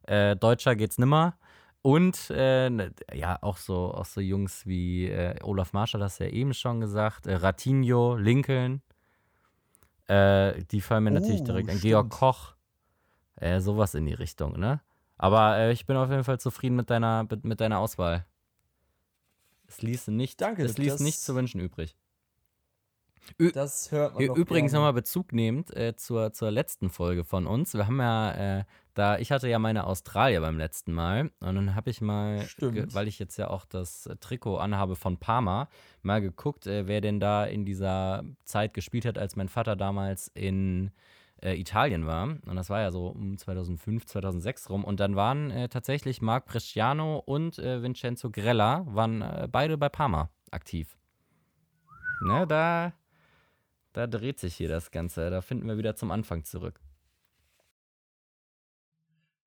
[0.03, 1.37] Äh, Deutscher geht's nimmer.
[1.81, 6.27] Und äh, ne, ja, auch so, auch so Jungs wie äh, Olaf Marschall, das ja
[6.27, 8.81] eben schon gesagt, äh, Ratinho, Lincoln.
[10.07, 11.79] Äh, die fallen mir oh, natürlich direkt an.
[11.79, 12.55] Georg Koch.
[13.35, 14.81] Äh, sowas in die Richtung, ne?
[15.17, 18.25] Aber äh, ich bin auf jeden Fall zufrieden mit deiner, mit, mit deiner Auswahl.
[19.67, 21.95] Es ließ nicht, Danke, es ließ nicht zu wünschen übrig.
[23.39, 27.73] Ü das hört man Übrigens nochmal Bezug nehmend äh, zur, zur letzten Folge von uns.
[27.73, 28.63] Wir haben ja äh,
[28.99, 33.07] da, ich hatte ja meine Australier beim letzten Mal und dann habe ich mal, weil
[33.07, 35.69] ich jetzt ja auch das äh, Trikot anhabe von Parma,
[36.01, 40.29] mal geguckt, äh, wer denn da in dieser Zeit gespielt hat, als mein Vater damals
[40.33, 40.91] in
[41.41, 42.23] äh, Italien war.
[42.45, 44.83] Und das war ja so um 2005, 2006 rum.
[44.83, 50.97] Und dann waren äh, tatsächlich Marc Bresciano und Vincenzo Grella, waren beide bei Parma aktiv.
[52.21, 52.91] Ne, da,
[53.93, 55.29] da dreht sich hier das Ganze.
[55.29, 56.79] Da finden wir wieder zum Anfang zurück.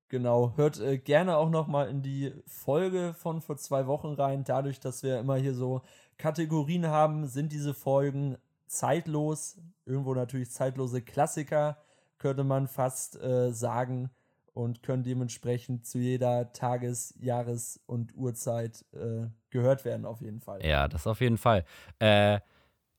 [0.09, 4.43] Genau, hört äh, gerne auch noch mal in die Folge von vor zwei Wochen rein.
[4.43, 5.81] Dadurch, dass wir immer hier so
[6.17, 9.57] Kategorien haben, sind diese Folgen zeitlos.
[9.85, 11.77] Irgendwo natürlich zeitlose Klassiker,
[12.19, 14.11] könnte man fast äh, sagen.
[14.53, 20.63] Und können dementsprechend zu jeder Tages-, Jahres- und Uhrzeit äh, gehört werden, auf jeden Fall.
[20.63, 21.65] Ja, das auf jeden Fall.
[21.97, 22.39] Äh,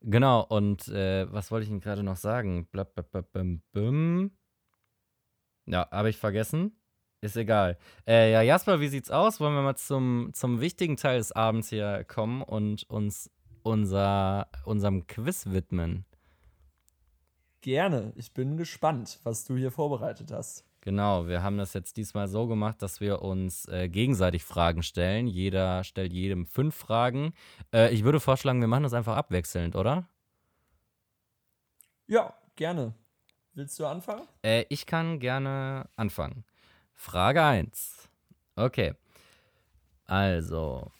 [0.05, 2.67] genau, und äh, was wollte ich Ihnen gerade noch sagen?
[2.71, 4.31] Blab, blab, blab, bim, bim.
[5.67, 6.79] Ja, habe ich vergessen.
[7.21, 7.79] Ist egal.
[8.07, 9.41] Äh, ja, Jasper, wie sieht's aus?
[9.41, 13.31] Wollen wir mal zum, zum wichtigen Teil des Abends hier kommen und uns
[13.63, 16.05] unser, unserem Quiz widmen?
[17.63, 18.13] Gerne.
[18.17, 20.67] Ich bin gespannt, was du hier vorbereitet hast.
[20.85, 25.27] Genau, wir haben das jetzt diesmal so gemacht, dass wir uns äh, gegenseitig Fragen stellen.
[25.27, 27.33] Jeder stellt jedem fünf Fragen.
[27.73, 30.07] Äh, ich würde vorschlagen, wir machen das einfach abwechselnd, oder?
[32.07, 32.93] Ja, gerne.
[33.55, 34.29] Willst du anfangen?
[34.43, 36.45] Äh, ich kann gerne anfangen.
[36.93, 38.11] Frage 1.
[38.55, 38.93] Okay.
[40.05, 40.93] Also,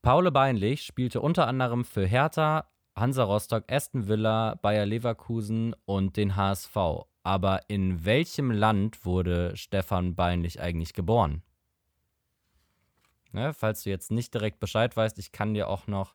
[0.00, 6.34] Paul Beinlich spielte unter anderem für Hertha, Hansa Rostock, Aston Villa, Bayer Leverkusen und den
[6.34, 7.04] HSV.
[7.26, 11.42] Aber in welchem Land wurde Stefan Beinlich eigentlich geboren?
[13.32, 16.14] Ne, falls du jetzt nicht direkt Bescheid weißt, ich kann dir auch noch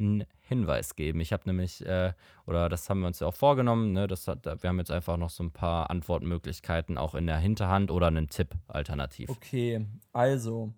[0.00, 1.20] einen Hinweis geben.
[1.20, 2.14] Ich habe nämlich, äh,
[2.46, 5.16] oder das haben wir uns ja auch vorgenommen, ne, das hat, wir haben jetzt einfach
[5.18, 9.30] noch so ein paar Antwortmöglichkeiten auch in der Hinterhand oder einen Tipp alternativ.
[9.30, 10.72] Okay, also,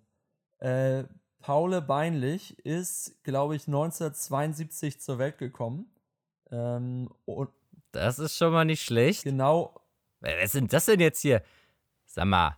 [0.59, 1.05] äh,
[1.39, 5.87] Paule Beinlich ist, glaube ich, 1972 zur Welt gekommen.
[6.51, 7.09] Ähm,
[7.93, 9.23] das ist schon mal nicht schlecht.
[9.23, 9.73] Genau.
[10.19, 11.41] Was sind das denn jetzt hier?
[12.05, 12.57] Sag mal.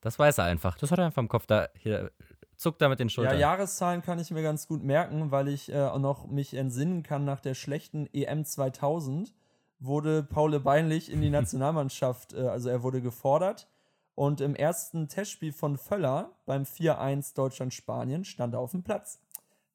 [0.00, 0.76] Das weiß er einfach.
[0.78, 1.46] Das hat er einfach im Kopf.
[1.46, 2.10] Da, hier,
[2.56, 3.34] zuckt da mit den Schultern.
[3.34, 7.02] Ja, Jahreszahlen kann ich mir ganz gut merken, weil ich äh, auch noch mich entsinnen
[7.02, 9.32] kann, nach der schlechten EM 2000
[9.80, 13.68] wurde Paul Beinlich in die Nationalmannschaft, äh, also er wurde gefordert.
[14.14, 19.20] Und im ersten Testspiel von Völler beim 4-1 Deutschland-Spanien stand er auf dem Platz,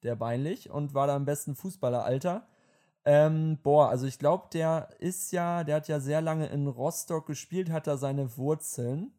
[0.02, 2.46] der Beinlich, und war da im besten Fußballeralter.
[3.04, 7.26] Ähm, boah, also ich glaube, der ist ja, der hat ja sehr lange in Rostock
[7.26, 9.12] gespielt, hat da seine Wurzeln.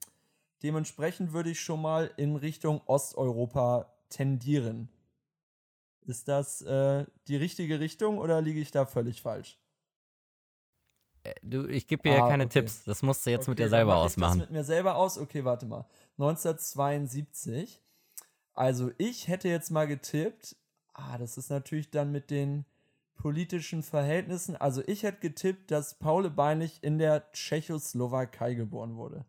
[0.62, 4.90] Dementsprechend würde ich schon mal in Richtung Osteuropa tendieren.
[6.02, 9.60] Ist das äh, die richtige Richtung oder liege ich da völlig falsch?
[11.24, 12.62] Äh, du, ich gebe dir ah, ja keine okay.
[12.62, 12.84] Tipps.
[12.84, 14.34] Das musst du jetzt okay, mit dir selber mach ausmachen.
[14.34, 15.18] Ich das mit mir selber aus?
[15.18, 15.86] Okay, warte mal.
[16.18, 17.82] 1972.
[18.54, 20.56] Also ich hätte jetzt mal getippt.
[20.94, 22.66] Ah, das ist natürlich dann mit den
[23.22, 24.56] politischen Verhältnissen.
[24.56, 29.26] Also ich hätte getippt, dass Paul Beinlich in der Tschechoslowakei geboren wurde.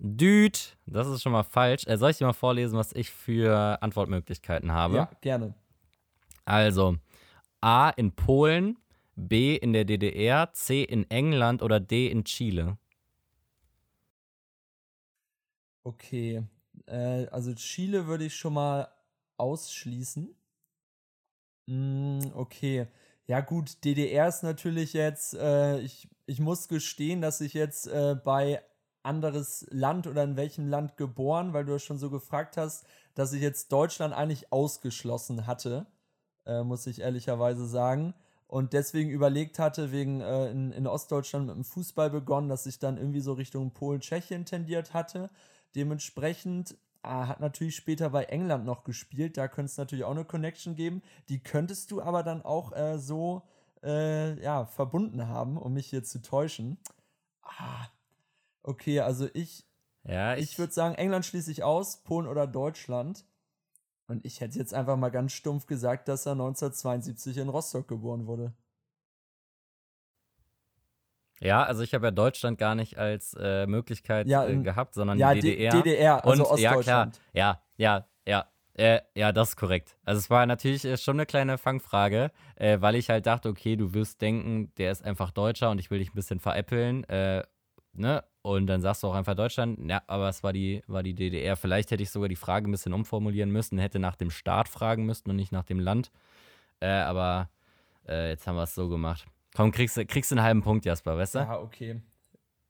[0.00, 1.86] Dude, das ist schon mal falsch.
[1.86, 4.96] Äh, soll ich dir mal vorlesen, was ich für Antwortmöglichkeiten habe?
[4.96, 5.54] Ja, gerne.
[6.44, 6.96] Also
[7.60, 8.78] A in Polen,
[9.14, 12.78] B in der DDR, C in England oder D in Chile?
[15.84, 16.42] Okay,
[16.86, 18.88] äh, also Chile würde ich schon mal
[19.40, 20.34] ausschließen.
[21.66, 22.86] Mm, okay,
[23.26, 28.16] ja gut, DDR ist natürlich jetzt, äh, ich, ich muss gestehen, dass ich jetzt äh,
[28.24, 28.62] bei
[29.02, 33.40] anderes Land oder in welchem Land geboren, weil du schon so gefragt hast, dass ich
[33.42, 35.86] jetzt Deutschland eigentlich ausgeschlossen hatte,
[36.46, 38.14] äh, muss ich ehrlicherweise sagen.
[38.46, 42.80] Und deswegen überlegt hatte, wegen äh, in, in Ostdeutschland mit dem Fußball begonnen, dass ich
[42.80, 45.30] dann irgendwie so Richtung Polen, Tschechien tendiert hatte.
[45.76, 49.36] Dementsprechend ah, hat natürlich später bei England noch gespielt.
[49.36, 51.02] Da könnte es natürlich auch eine Connection geben.
[51.28, 53.42] Die könntest du aber dann auch äh, so
[53.82, 56.78] äh, ja, verbunden haben, um mich hier zu täuschen.
[57.42, 57.88] Ah,
[58.62, 59.66] Okay, also ich,
[60.04, 63.24] ja, ich, ich würde sagen, England schließe ich aus, Polen oder Deutschland.
[64.06, 68.26] Und ich hätte jetzt einfach mal ganz stumpf gesagt, dass er 1972 in Rostock geboren
[68.26, 68.52] wurde.
[71.40, 75.18] Ja, also ich habe ja Deutschland gar nicht als äh, Möglichkeit ja, äh, gehabt, sondern
[75.18, 75.72] ja, die DDR.
[75.72, 77.20] DDR, also und, Ostdeutschland.
[77.32, 77.62] Ja, klar.
[77.78, 78.46] Ja, ja, ja.
[78.74, 79.96] Äh, ja, das ist korrekt.
[80.04, 83.76] Also es war natürlich äh, schon eine kleine Fangfrage, äh, weil ich halt dachte, okay,
[83.76, 87.04] du wirst denken, der ist einfach Deutscher und ich will dich ein bisschen veräppeln.
[87.04, 87.42] Äh,
[87.92, 88.22] ne?
[88.42, 91.56] Und dann sagst du auch einfach Deutschland, ja, aber es war die, war die DDR.
[91.56, 95.04] Vielleicht hätte ich sogar die Frage ein bisschen umformulieren müssen, hätte nach dem Staat fragen
[95.04, 96.10] müssen und nicht nach dem Land.
[96.80, 97.50] Aber
[98.08, 99.26] jetzt haben wir es so gemacht.
[99.54, 101.38] Komm, kriegst, kriegst du einen halben Punkt, Jasper, weißt du?
[101.40, 102.00] Ja, okay.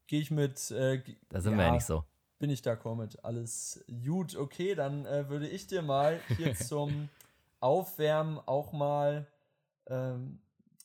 [0.06, 0.70] Gehe ich mit.
[0.70, 2.04] Äh, da sind ja, wir ja nicht so.
[2.38, 3.24] Bin ich d'accord mit.
[3.24, 4.34] Alles gut.
[4.34, 7.08] Okay, dann äh, würde ich dir mal hier zum
[7.60, 9.26] Aufwärmen auch mal
[9.86, 10.40] ähm,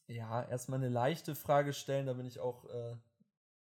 [0.08, 2.08] ja, erstmal eine leichte Frage stellen.
[2.08, 2.96] Da bin ich auch äh,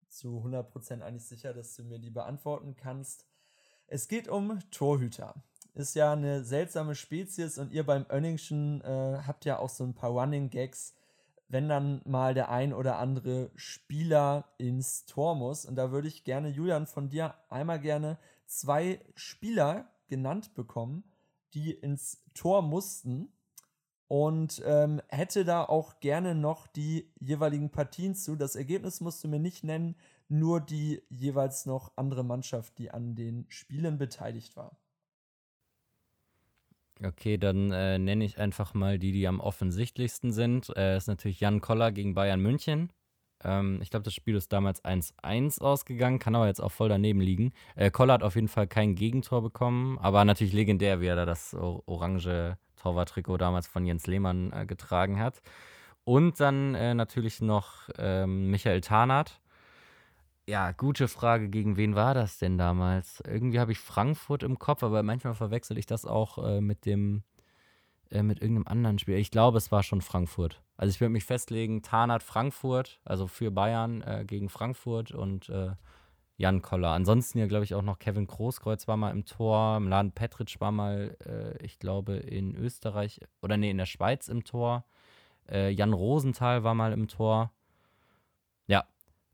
[0.09, 3.25] zu 100% eigentlich sicher, dass du mir die beantworten kannst.
[3.87, 5.35] Es geht um Torhüter.
[5.75, 9.93] Ist ja eine seltsame Spezies und ihr beim Önningschen äh, habt ja auch so ein
[9.93, 10.93] paar Running Gags,
[11.53, 15.65] wenn dann mal der ein oder andere Spieler ins Tor muss.
[15.65, 21.03] Und da würde ich gerne, Julian, von dir einmal gerne zwei Spieler genannt bekommen,
[21.53, 23.31] die ins Tor mussten
[24.07, 28.35] und ähm, hätte da auch gerne noch die jeweiligen Partien zu.
[28.35, 29.95] Das Ergebnis musst du mir nicht nennen,
[30.29, 34.79] nur die jeweils noch andere Mannschaft, die an den Spielen beteiligt war.
[37.01, 40.75] Okay, dann äh, nenne ich einfach mal die, die am offensichtlichsten sind.
[40.75, 42.91] Äh, ist natürlich Jan Koller gegen Bayern München.
[43.43, 47.21] Ähm, ich glaube, das Spiel ist damals 1-1 ausgegangen, kann aber jetzt auch voll daneben
[47.21, 47.53] liegen.
[47.75, 51.25] Äh, Koller hat auf jeden Fall kein Gegentor bekommen, aber natürlich legendär, wie er da
[51.25, 55.41] das orange Torwarttrikot damals von Jens Lehmann äh, getragen hat.
[56.05, 59.39] Und dann äh, natürlich noch ähm, Michael Tarnath.
[60.45, 63.23] Ja, gute Frage, gegen wen war das denn damals?
[63.25, 67.23] Irgendwie habe ich Frankfurt im Kopf, aber manchmal verwechsel ich das auch äh, mit dem,
[68.11, 69.15] äh, mit irgendeinem anderen Spiel.
[69.15, 70.61] Ich glaube, es war schon Frankfurt.
[70.75, 75.71] Also ich würde mich festlegen, Tarnath Frankfurt, also für Bayern äh, gegen Frankfurt und äh,
[76.35, 76.89] Jan Koller.
[76.89, 79.79] Ansonsten ja, glaube ich, auch noch Kevin Großkreuz war mal im Tor.
[79.79, 84.43] Mladen Petric war mal, äh, ich glaube, in Österreich oder nee, in der Schweiz im
[84.43, 84.83] Tor.
[85.49, 87.53] Äh, Jan Rosenthal war mal im Tor.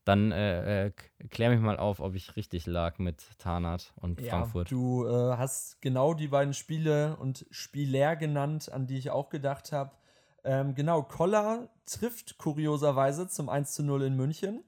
[0.10, 0.92] Dann äh, äh
[1.30, 4.72] klär mich mal auf, ob ich richtig lag mit Tarnath und ja, Frankfurt.
[4.72, 9.72] Du äh, hast genau die beiden Spiele und Spieler genannt, an die ich auch gedacht
[9.72, 9.92] habe.
[10.44, 14.64] Ähm, genau, Koller trifft kurioserweise zum 1 zu 0 in München.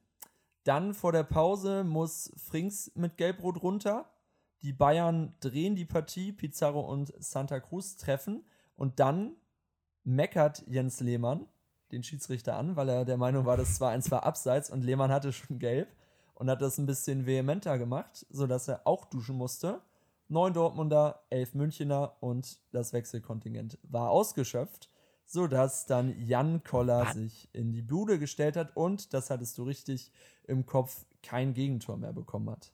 [0.63, 4.12] Dann vor der Pause muss Frings mit Gelbrot runter.
[4.62, 8.45] Die Bayern drehen die Partie, Pizarro und Santa Cruz treffen.
[8.75, 9.38] Und dann
[10.04, 11.47] meckert Jens Lehmann
[11.91, 15.34] den Schiedsrichter an, weil er der Meinung war, das 2-1 war abseits und Lehmann hatte
[15.34, 15.89] schon gelb
[16.36, 19.82] und hat das ein bisschen vehementer gemacht, sodass er auch duschen musste.
[20.27, 24.91] Neun Dortmunder, elf Münchener und das Wechselkontingent war ausgeschöpft
[25.32, 27.13] sodass dann Jan Koller Was?
[27.13, 30.12] sich in die Bude gestellt hat und, das hattest du richtig
[30.43, 32.73] im Kopf, kein Gegentor mehr bekommen hat.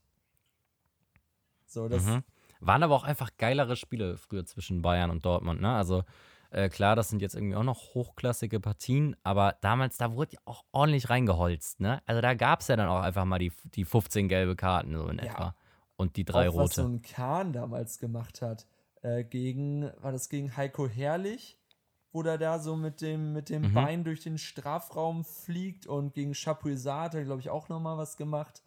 [1.67, 2.23] So, das mhm.
[2.59, 5.75] Waren aber auch einfach geilere Spiele früher zwischen Bayern und Dortmund, ne?
[5.75, 6.03] Also
[6.51, 10.39] äh, klar, das sind jetzt irgendwie auch noch hochklassige Partien, aber damals, da wurde ja
[10.45, 12.01] auch ordentlich reingeholzt, ne?
[12.05, 15.07] Also da gab es ja dann auch einfach mal die, die 15 gelbe Karten so
[15.07, 15.25] in ja.
[15.25, 15.55] etwa.
[15.95, 16.63] Und die drei auch, rote.
[16.63, 18.67] Was so ein Kahn damals gemacht hat,
[19.01, 21.57] äh, gegen, war das gegen Heiko Herrlich?
[22.17, 23.73] wo der da so mit dem, mit dem mhm.
[23.73, 28.17] Bein durch den Strafraum fliegt und gegen Chapuisat hat er, glaube ich, auch nochmal was
[28.17, 28.63] gemacht.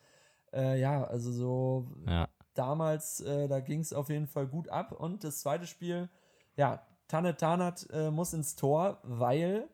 [0.53, 2.29] Äh, ja, also so ja.
[2.55, 4.93] damals, äh, da ging es auf jeden Fall gut ab.
[4.93, 6.09] Und das zweite Spiel,
[6.57, 9.69] ja, Tanne Tanat äh, muss ins Tor, weil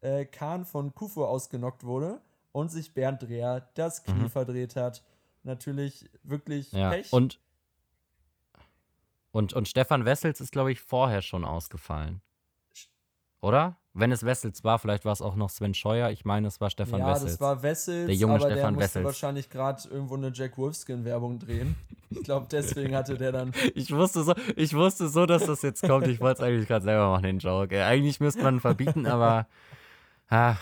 [0.00, 2.20] äh, Kahn von Kufu ausgenockt wurde
[2.52, 4.30] und sich Bernd Dreher das Knie mhm.
[4.30, 5.04] verdreht hat.
[5.44, 6.90] Natürlich wirklich ja.
[6.90, 7.12] Pech.
[7.12, 7.40] Und,
[9.30, 12.20] und, und Stefan Wessels ist, glaube ich, vorher schon ausgefallen.
[13.40, 13.76] Oder?
[13.96, 16.10] Wenn es Wessels war, vielleicht war es auch noch Sven Scheuer.
[16.10, 17.24] Ich meine, es war Stefan ja, Wessels.
[17.24, 19.04] Ja, das war Wessels, der junge aber Stefan der musste Wessels.
[19.04, 21.76] wahrscheinlich gerade irgendwo eine Jack Wolfskin-Werbung drehen.
[22.10, 23.52] Ich glaube, deswegen hatte der dann.
[23.74, 26.08] ich, wusste so, ich wusste so, dass das jetzt kommt.
[26.08, 27.84] Ich wollte es eigentlich gerade selber machen, den Joke.
[27.84, 29.46] Eigentlich müsste man ihn verbieten, aber.
[30.28, 30.56] Ah,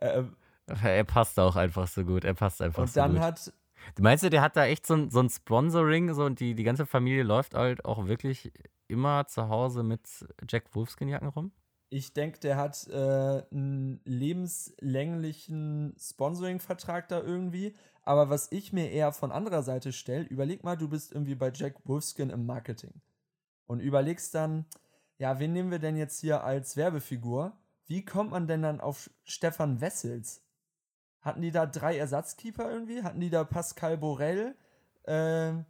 [0.00, 0.34] ähm,
[0.66, 2.24] er passt auch einfach so gut.
[2.24, 3.08] Er passt einfach so gut.
[3.08, 3.52] Und dann hat
[3.98, 6.64] Meinst du, der hat da echt so ein, so ein Sponsoring so, und die, die
[6.64, 8.52] ganze Familie läuft halt auch wirklich
[8.88, 10.00] immer zu Hause mit
[10.48, 11.52] Jack Wolfskin-Jacken rum?
[11.92, 17.74] Ich denke, der hat äh, einen lebenslänglichen Sponsoring-Vertrag da irgendwie.
[18.04, 21.50] Aber was ich mir eher von anderer Seite stelle, überleg mal, du bist irgendwie bei
[21.52, 23.02] Jack Wolfskin im Marketing.
[23.66, 24.66] Und überlegst dann,
[25.18, 27.58] ja, wen nehmen wir denn jetzt hier als Werbefigur?
[27.86, 30.42] Wie kommt man denn dann auf Stefan Wessels?
[31.20, 33.02] Hatten die da drei Ersatzkeeper irgendwie?
[33.02, 34.54] Hatten die da Pascal Borel?
[35.06, 35.66] Ähm,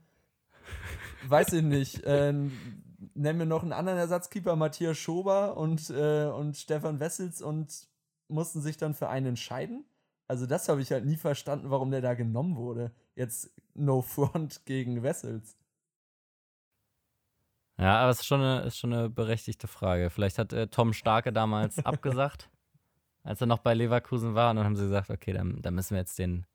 [1.27, 2.03] weiß ich nicht.
[2.07, 2.90] Ähm,
[3.21, 7.89] nennen wir noch einen anderen Ersatzkeeper, Matthias Schober und, äh, und Stefan Wessels und
[8.29, 9.85] mussten sich dann für einen entscheiden?
[10.29, 12.93] Also das habe ich halt nie verstanden, warum der da genommen wurde.
[13.17, 15.57] Jetzt No Front gegen Wessels.
[17.79, 20.11] Ja, aber es ist schon eine, ist schon eine berechtigte Frage.
[20.11, 22.51] Vielleicht hat äh, Tom Starke damals abgesagt
[23.23, 24.51] als er noch bei Leverkusen war.
[24.51, 26.47] Und dann haben sie gesagt, okay, dann, dann müssen wir jetzt den,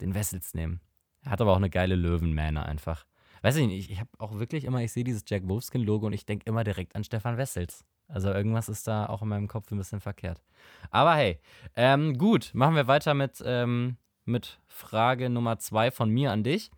[0.00, 0.80] den Wessels nehmen.
[1.22, 3.06] Er hat aber auch eine geile Löwenmähne einfach.
[3.42, 6.12] Weiß ich nicht, ich, ich habe auch wirklich immer, ich sehe dieses Jack Wolfskin-Logo und
[6.12, 7.84] ich denke immer direkt an Stefan Wessels.
[8.08, 10.42] Also irgendwas ist da auch in meinem Kopf ein bisschen verkehrt.
[10.90, 11.38] Aber hey,
[11.76, 16.70] ähm, gut, machen wir weiter mit, ähm, mit Frage Nummer zwei von mir an dich.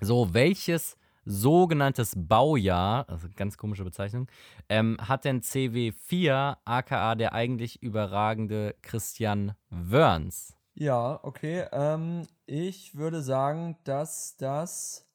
[0.00, 4.28] So, welches sogenanntes Baujahr, also ganz komische Bezeichnung,
[4.68, 10.56] ähm, hat denn CW4, aka der eigentlich überragende Christian Wörns?
[10.74, 11.66] Ja, okay.
[11.72, 15.06] Ähm, ich würde sagen, dass das,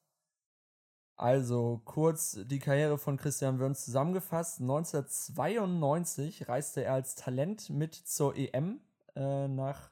[1.17, 8.35] also kurz die Karriere von Christian Wörns zusammengefasst, 1992 reiste er als Talent mit zur
[8.35, 8.79] EM
[9.15, 9.89] äh, nach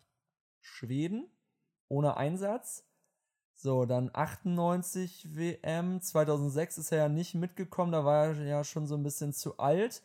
[0.62, 1.26] Schweden
[1.90, 2.84] ohne Einsatz.
[3.56, 8.86] So, dann 98 WM, 2006 ist er ja nicht mitgekommen, da war er ja schon
[8.86, 10.04] so ein bisschen zu alt.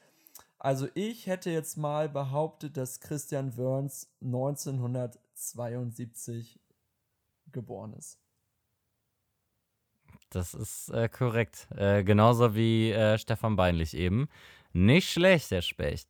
[0.59, 6.59] Also ich hätte jetzt mal behauptet, dass Christian Wörns 1972
[7.53, 8.19] geboren ist.
[10.31, 11.69] Das ist äh, korrekt.
[11.77, 14.29] Äh, genauso wie äh, Stefan Beinlich eben.
[14.73, 16.09] Nicht schlecht, der Specht.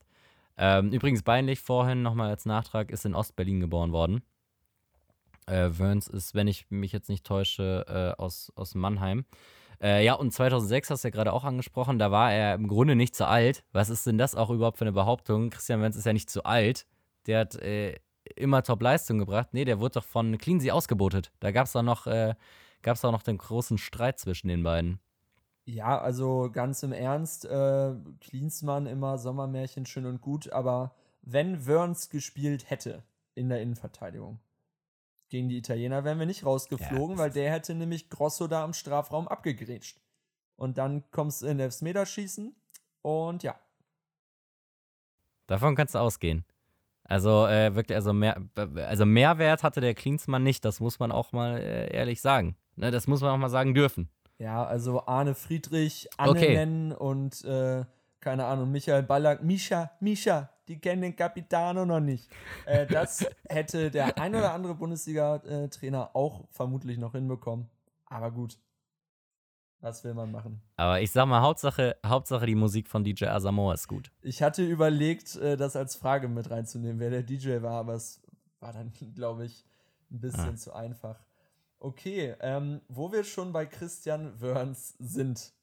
[0.59, 4.23] Ähm, übrigens, Beinlich vorhin nochmal als Nachtrag ist in Ostberlin geboren worden.
[5.47, 9.25] Äh, Verns ist, wenn ich mich jetzt nicht täusche, äh, aus, aus Mannheim.
[9.83, 12.97] Äh, ja, und 2006 hast du ja gerade auch angesprochen, da war er im Grunde
[12.97, 13.65] nicht zu alt.
[13.73, 15.49] Was ist denn das auch überhaupt für eine Behauptung?
[15.49, 16.85] Christian Wentz ist ja nicht zu alt.
[17.27, 17.99] Der hat äh,
[18.37, 19.49] immer Top-Leistung gebracht.
[19.53, 21.33] Nee, der wurde doch von Cleansey ausgebotet.
[21.41, 22.07] Da gab es doch noch,
[22.81, 25.01] äh, gab's auch noch den großen Streit zwischen den beiden.
[25.65, 32.11] Ja, also ganz im Ernst, äh, Klinsmann immer Sommermärchen schön und gut, aber wenn Wörns
[32.11, 34.41] gespielt hätte in der Innenverteidigung,
[35.29, 37.23] gegen die Italiener wären wir nicht rausgeflogen, ja.
[37.23, 40.01] weil der hätte nämlich Grosso da am Strafraum abgegrätscht.
[40.57, 42.55] Und dann kommst du in Elfmeterschießen
[43.03, 43.55] und ja.
[45.47, 46.45] Davon kannst du ausgehen.
[47.05, 51.33] Also äh, wirklich, also, mehr, also Mehrwert hatte der Klinsmann nicht, das muss man auch
[51.33, 52.57] mal äh, ehrlich sagen.
[52.81, 54.09] Ne, das muss man auch mal sagen dürfen.
[54.39, 56.55] Ja, also Arne Friedrich, Anne okay.
[56.55, 57.85] nennen und äh,
[58.21, 62.31] keine Ahnung, Michael Ballack, Mischa, Mischa, die kennen den Capitano noch nicht.
[62.65, 67.69] Äh, das hätte der ein oder andere Bundesliga-Trainer auch vermutlich noch hinbekommen.
[68.07, 68.59] Aber gut.
[69.83, 70.61] Was will man machen?
[70.77, 74.11] Aber ich sag mal, Hauptsache, Hauptsache die Musik von DJ Asamoah ist gut.
[74.21, 78.21] Ich hatte überlegt, äh, das als Frage mit reinzunehmen, wer der DJ war, aber es
[78.59, 79.65] war dann, glaube ich,
[80.11, 80.57] ein bisschen ah.
[80.57, 81.19] zu einfach.
[81.83, 85.55] Okay, ähm, wo wir schon bei Christian Wörns sind.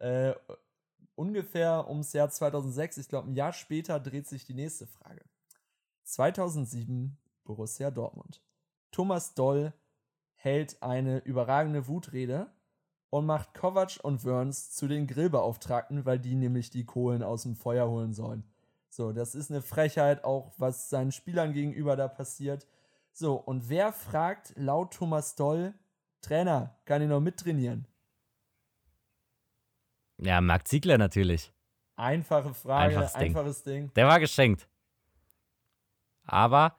[0.00, 0.34] Äh,
[1.14, 5.22] ungefähr ums Jahr 2006, ich glaube ein Jahr später, dreht sich die nächste Frage.
[6.02, 8.42] 2007 Borussia Dortmund.
[8.90, 9.72] Thomas Doll
[10.34, 12.50] hält eine überragende Wutrede
[13.10, 17.54] und macht Kovac und Wörns zu den Grillbeauftragten, weil die nämlich die Kohlen aus dem
[17.54, 18.42] Feuer holen sollen.
[18.88, 22.66] So, das ist eine Frechheit, auch was seinen Spielern gegenüber da passiert.
[23.12, 25.74] So, und wer fragt laut Thomas Doll,
[26.20, 27.86] Trainer, kann ich noch mittrainieren?
[30.18, 31.52] Ja, Marc Ziegler natürlich.
[31.96, 33.22] Einfache Frage, einfaches Ding.
[33.22, 33.92] einfaches Ding.
[33.94, 34.68] Der war geschenkt.
[36.24, 36.76] Aber,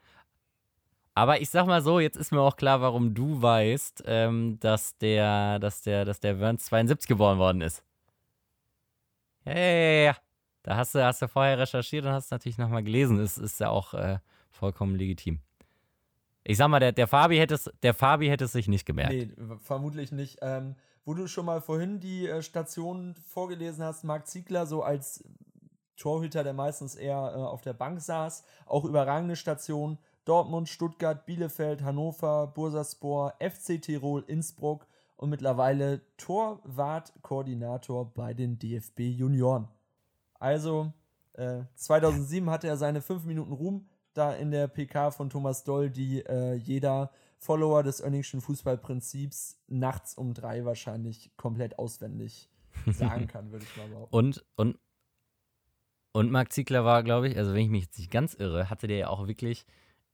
[1.14, 4.98] aber ich sag mal so, jetzt ist mir auch klar, warum du weißt, ähm, dass
[4.98, 7.84] der, dass der, dass der Wern 72 geboren worden ist.
[9.46, 10.18] Ja, ja, ja, ja.
[10.64, 13.20] Da hast du, hast du vorher recherchiert und hast natürlich nochmal gelesen.
[13.20, 14.20] Ist, ist ja auch äh,
[14.52, 15.40] vollkommen legitim.
[16.44, 19.14] Ich sag mal, der, der, Fabi hätte es, der Fabi hätte es sich nicht gemerkt.
[19.14, 19.30] Nee,
[19.60, 20.39] vermutlich nicht.
[20.42, 20.76] Ähm,
[21.06, 25.24] wo du schon mal vorhin die äh, Station vorgelesen hast, Marc Ziegler so als
[25.98, 29.98] Torhüter, der meistens eher äh, auf der Bank saß, auch überragende Station.
[30.26, 34.86] Dortmund, Stuttgart, Bielefeld, Hannover, Bursaspor, FC Tirol, Innsbruck
[35.16, 39.68] und mittlerweile Torwartkoordinator bei den DFB Junioren.
[40.36, 40.94] Also
[41.34, 45.89] äh, 2007 hatte er seine 5 Minuten Ruhm da in der PK von Thomas Doll,
[45.89, 52.49] die äh, jeder Follower des Önningschen Fußballprinzips nachts um drei wahrscheinlich komplett auswendig
[52.88, 54.16] sagen kann, würde ich mal behaupten.
[54.16, 54.80] Und, und,
[56.14, 58.88] und Marc Ziegler war, glaube ich, also wenn ich mich jetzt nicht ganz irre, hatte
[58.88, 59.66] der ja auch wirklich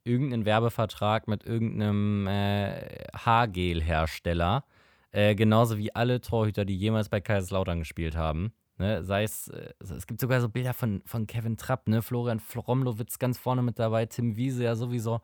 [0.04, 4.64] irgendeinen Werbevertrag mit irgendeinem äh, Haargel-Hersteller.
[5.12, 8.54] Äh, genauso wie alle Torhüter, die jemals bei Kaiserslautern gespielt haben.
[8.80, 12.02] Ne, sei es, äh, es gibt sogar so Bilder von, von Kevin Trapp, ne?
[12.04, 15.22] Florian Fromlowitz ganz vorne mit dabei, Tim Wiese ja sowieso.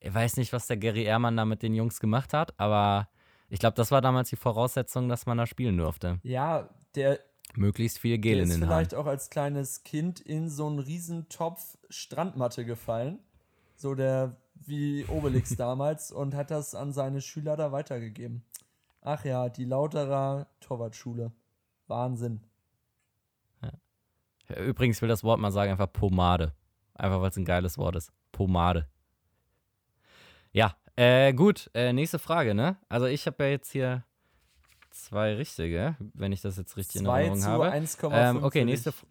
[0.00, 3.08] Ich weiß nicht, was der Gary Ehrmann da mit den Jungs gemacht hat, aber
[3.48, 6.18] ich glaube, das war damals die Voraussetzung, dass man da spielen durfte.
[6.22, 7.20] Ja, der.
[7.54, 8.62] Möglichst viel Gel in den Haaren.
[8.62, 13.18] ist vielleicht auch als kleines Kind in so einen Riesentopf Strandmatte gefallen.
[13.76, 18.42] So der wie Obelix damals und hat das an seine Schüler da weitergegeben.
[19.02, 21.32] Ach ja, die Lauterer Torwartschule.
[21.88, 22.40] Wahnsinn.
[24.60, 26.52] Übrigens will das Wort mal sagen, einfach Pomade.
[26.94, 28.12] Einfach weil es ein geiles Wort ist.
[28.32, 28.88] Pomade.
[30.52, 31.70] Ja, äh, gut.
[31.74, 32.76] Äh, nächste Frage, ne?
[32.88, 34.04] Also ich habe ja jetzt hier
[34.90, 37.72] zwei richtige, wenn ich das jetzt richtig in Erinnerung habe.
[37.72, 38.92] 1,5 ähm, okay, nächste.
[38.92, 39.10] Frage.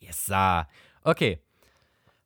[0.00, 0.66] Yes, sir.
[1.02, 1.40] Okay.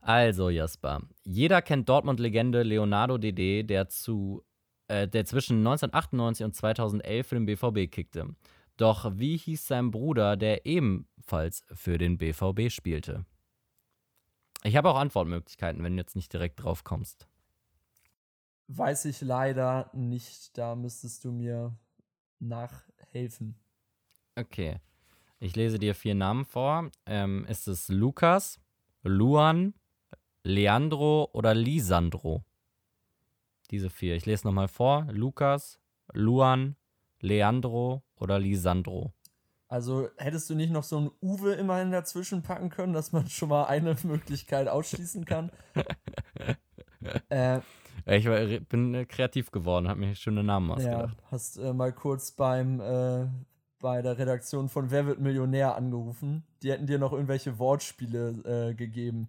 [0.01, 1.03] Also, Jasper.
[1.25, 4.43] Jeder kennt Dortmund-Legende Leonardo Dede, der zu
[4.89, 8.35] äh, der zwischen 1998 und 2011 für den BVB kickte.
[8.77, 13.25] Doch wie hieß sein Bruder, der ebenfalls für den BVB spielte?
[14.65, 17.27] Ich habe auch Antwortmöglichkeiten, wenn du jetzt nicht direkt drauf kommst.
[18.69, 20.57] Weiß ich leider nicht.
[20.57, 21.77] Da müsstest du mir
[22.39, 23.57] nachhelfen.
[24.37, 24.81] Okay.
[25.41, 26.91] Ich lese dir vier Namen vor.
[27.05, 28.61] Ähm, ist es Lukas,
[29.03, 29.75] Luan,
[30.45, 32.45] Leandro oder Lisandro?
[33.73, 34.15] Diese vier.
[34.15, 35.07] Ich lese nochmal vor.
[35.11, 35.81] Lukas,
[36.13, 36.77] Luan,
[37.23, 39.13] Leandro oder Lisandro.
[39.69, 43.49] Also hättest du nicht noch so ein Uwe immerhin dazwischen packen können, dass man schon
[43.49, 45.51] mal eine Möglichkeit ausschließen kann?
[47.31, 47.61] äh,
[48.05, 51.17] ich war, bin kreativ geworden, habe mir schöne Namen ausgedacht.
[51.19, 53.29] Ja, hast äh, mal kurz beim äh,
[53.79, 56.45] bei der Redaktion von Wer wird Millionär angerufen.
[56.63, 59.29] Die hätten dir noch irgendwelche Wortspiele äh, gegeben.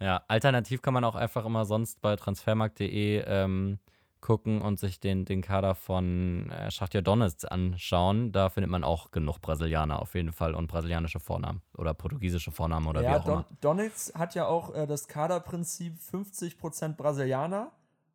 [0.00, 3.78] Ja, alternativ kann man auch einfach immer sonst bei transfermarkt.de ähm,
[4.20, 8.32] gucken und sich den, den Kader von äh, Schachtja Donetsk anschauen.
[8.32, 12.86] Da findet man auch genug Brasilianer auf jeden Fall und brasilianische Vornamen oder portugiesische Vornamen
[12.86, 13.46] oder ja, wie auch Don immer.
[13.60, 17.72] Donetsk hat ja auch äh, das Kaderprinzip 50% Brasilianer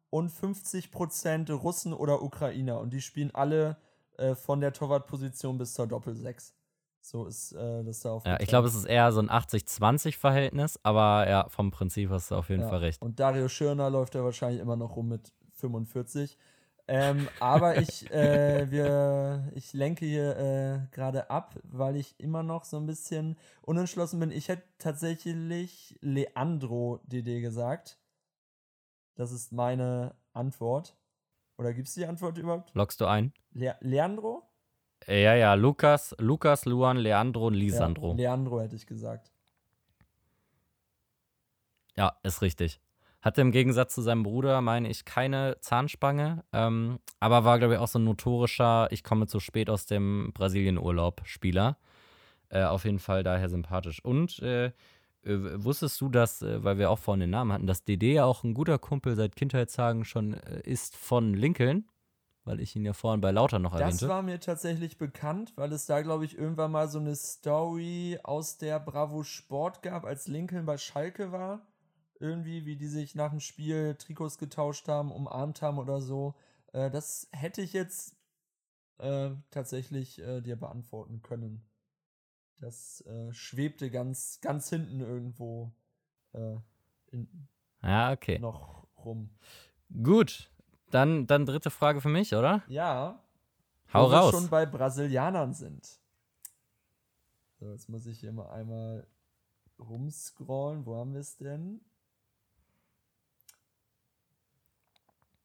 [0.09, 3.77] und 50% Russen oder Ukrainer und die spielen alle
[4.17, 6.53] äh, von der Torwartposition bis zur Doppel-6.
[7.01, 10.79] So ist äh, das da auf Ja, ich glaube, es ist eher so ein 80-20-Verhältnis,
[10.81, 12.69] aber ja, vom Prinzip hast du auf jeden ja.
[12.69, 13.01] Fall recht.
[13.01, 15.31] Und Dario Schirner läuft ja wahrscheinlich immer noch rum mit
[15.69, 16.37] 45.
[16.87, 22.63] Ähm, aber ich, äh, wir, ich lenke hier äh, gerade ab, weil ich immer noch
[22.63, 24.31] so ein bisschen unentschlossen bin.
[24.31, 27.97] Ich hätte tatsächlich Leandro DD gesagt.
[29.15, 30.95] Das ist meine Antwort.
[31.57, 32.71] Oder gibt es die Antwort überhaupt?
[32.75, 33.33] Lockst du ein?
[33.53, 34.43] Le Leandro?
[35.07, 38.09] Ja, ja, Lukas, Lukas, Luan, Leandro und Lisandro.
[38.11, 39.31] Ja, Leandro hätte ich gesagt.
[41.95, 42.81] Ja, ist richtig.
[43.25, 47.79] Hatte im Gegensatz zu seinem Bruder, meine ich, keine Zahnspange, ähm, aber war, glaube ich,
[47.79, 51.75] auch so ein notorischer, ich komme zu spät aus dem Brasilien-Urlaub-Spieler.
[52.49, 53.99] Äh, auf jeden Fall daher sympathisch.
[54.05, 54.73] Und äh, äh,
[55.23, 58.43] wusstest du, dass, äh, weil wir auch vorhin den Namen hatten, dass DD ja auch
[58.43, 61.89] ein guter Kumpel seit Kindheitstagen schon äh, ist von Lincoln?
[62.43, 64.01] Weil ich ihn ja vorhin bei Lauter noch erwähnte.
[64.01, 68.19] Das war mir tatsächlich bekannt, weil es da, glaube ich, irgendwann mal so eine Story
[68.21, 71.65] aus der Bravo Sport gab, als Lincoln bei Schalke war
[72.19, 76.35] irgendwie, wie die sich nach dem Spiel Trikots getauscht haben, umarmt haben oder so.
[76.73, 78.15] Äh, das hätte ich jetzt
[78.97, 81.67] äh, tatsächlich äh, dir beantworten können.
[82.59, 85.73] Das äh, schwebte ganz, ganz hinten irgendwo
[86.33, 86.55] äh,
[87.07, 87.47] in,
[87.81, 88.39] ja, okay.
[88.39, 89.29] noch rum.
[90.03, 90.49] Gut,
[90.89, 92.63] dann, dann dritte Frage für mich, oder?
[92.67, 93.21] Ja.
[93.93, 94.33] Hau wo raus.
[94.33, 95.99] wir schon bei Brasilianern sind.
[97.59, 99.07] So, jetzt muss ich hier mal einmal
[99.79, 100.85] rumscrollen.
[100.85, 101.81] Wo haben wir es denn?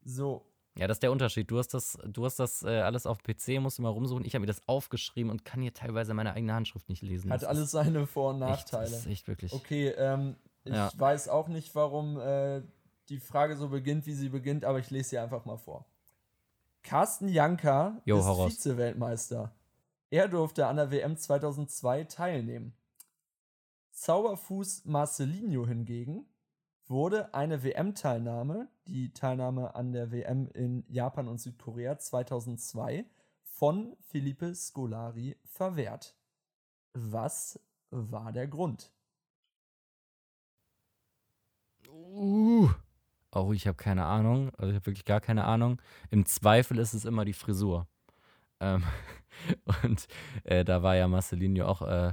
[0.03, 0.47] So,
[0.77, 1.51] Ja, das ist der Unterschied.
[1.51, 4.25] Du hast das, du hast das äh, alles auf PC, musst du mal rumsuchen.
[4.25, 7.31] Ich habe mir das aufgeschrieben und kann hier teilweise meine eigene Handschrift nicht lesen.
[7.33, 8.85] Hat das alles seine Vor- und Nachteile.
[8.85, 9.53] Echt, das ist echt wirklich.
[9.53, 10.91] Okay, ähm, ich Ja.
[10.97, 12.63] weiß auch nicht, warum äh,
[13.09, 15.85] die Frage so beginnt, wie sie beginnt, aber ich lese sie einfach mal vor.
[16.83, 18.55] Carsten Janka Jo, ist.
[18.63, 19.53] Vize-Weltmeister.
[20.11, 22.73] Er durfte an der WM 2002 teilnehmen.
[23.93, 26.25] Zauberfuß Marcelinho hingegen
[26.91, 33.07] wurde eine WM-Teilnahme, die Teilnahme an der WM in Japan und Südkorea 2002,
[33.45, 36.17] von Felipe Scolari verwehrt.
[36.93, 37.61] Was
[37.91, 38.93] war der Grund?
[41.89, 42.69] Uh.
[43.33, 44.51] Oh, ich habe keine Ahnung.
[44.59, 45.81] Also ich habe wirklich gar keine Ahnung.
[46.11, 47.87] Im Zweifel ist es immer die Frisur.
[48.59, 48.83] Ähm,
[49.85, 50.09] und
[50.43, 52.13] äh, da war ja Marcelinho auch äh,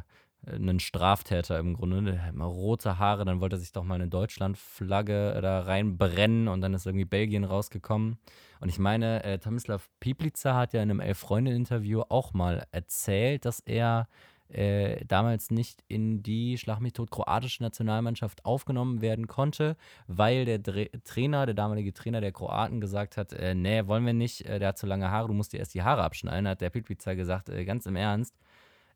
[0.55, 2.03] ein Straftäter im Grunde.
[2.03, 5.61] Der hat immer rote Haare, dann wollte er sich doch mal eine Deutschlandflagge äh, da
[5.61, 8.17] reinbrennen und dann ist irgendwie Belgien rausgekommen.
[8.59, 13.59] Und ich meine, äh, Tomislav Piplica hat ja in einem Elf-Freunde-Interview auch mal erzählt, dass
[13.59, 14.07] er
[14.49, 19.75] äh, damals nicht in die Schlag mich tot kroatische Nationalmannschaft aufgenommen werden konnte,
[20.07, 24.13] weil der Dre Trainer, der damalige Trainer der Kroaten gesagt hat, äh, nee, wollen wir
[24.13, 26.61] nicht, äh, der hat zu lange Haare, du musst dir erst die Haare abschneiden, hat
[26.61, 28.35] der Piplica gesagt, äh, ganz im Ernst,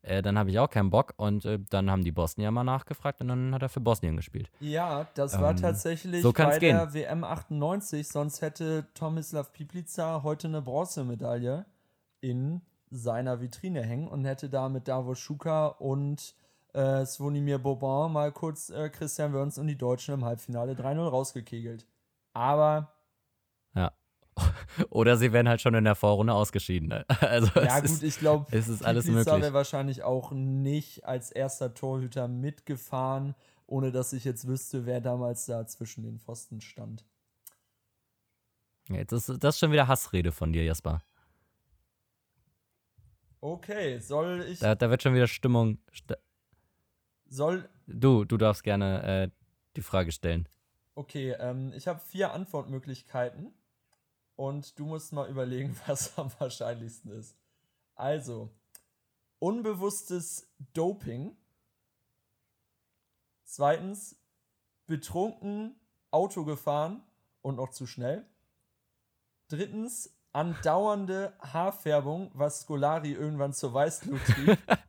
[0.02, 3.20] äh, dann habe ich auch keinen Bock und äh, dann haben die Bosnier mal nachgefragt
[3.20, 4.50] und dann hat er für Bosnien gespielt.
[4.60, 6.76] Ja, das war Ähm, tatsächlich so bei gehen.
[6.76, 11.64] der WM 98, sonst hätte Tomislav Piplica heute eine Bronzemedaille
[12.20, 16.34] in seiner Vitrine hängen und hätte da mit Davos Schuka und
[16.74, 21.86] äh, Svonimir Boban mal kurz äh, Christian Wörns und die Deutschen im Halbfinale 3-0 rausgekegelt.
[22.34, 22.92] Aber
[24.90, 26.88] Oder sie werden halt schon in der Vorrunde ausgeschieden.
[26.88, 27.04] Ne?
[27.20, 29.42] Also ja es gut, ist, ich glaube, es ist alles Piplica möglich.
[29.44, 33.34] wäre wahrscheinlich auch nicht als erster Torhüter mitgefahren,
[33.66, 37.04] ohne dass ich jetzt wüsste, wer damals da zwischen den Pfosten stand.
[38.88, 41.02] Jetzt ist das ist schon wieder Hassrede von dir, Jasper.
[43.40, 45.78] Okay, soll ich Da, da wird schon wieder Stimmung.
[45.92, 46.16] st-
[47.28, 49.30] soll Du, du darfst gerne äh,
[49.76, 50.48] die Frage stellen.
[50.94, 53.52] Okay, ähm, ich habe vier Antwortmöglichkeiten
[54.36, 57.36] und du musst mal überlegen, was am wahrscheinlichsten ist.
[57.94, 58.50] Also,
[59.38, 61.36] unbewusstes Doping.
[63.44, 64.16] Zweitens,
[64.86, 65.76] betrunken
[66.10, 67.02] Auto gefahren
[67.42, 68.26] und noch zu schnell.
[69.48, 74.58] Drittens, andauernde Haarfärbung, was Scolari irgendwann zur Weißglut trieb.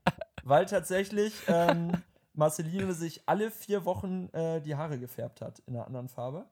[0.43, 5.87] weil tatsächlich ähm, Marcelino sich alle vier Wochen äh, die Haare gefärbt hat in einer
[5.87, 6.45] anderen Farbe.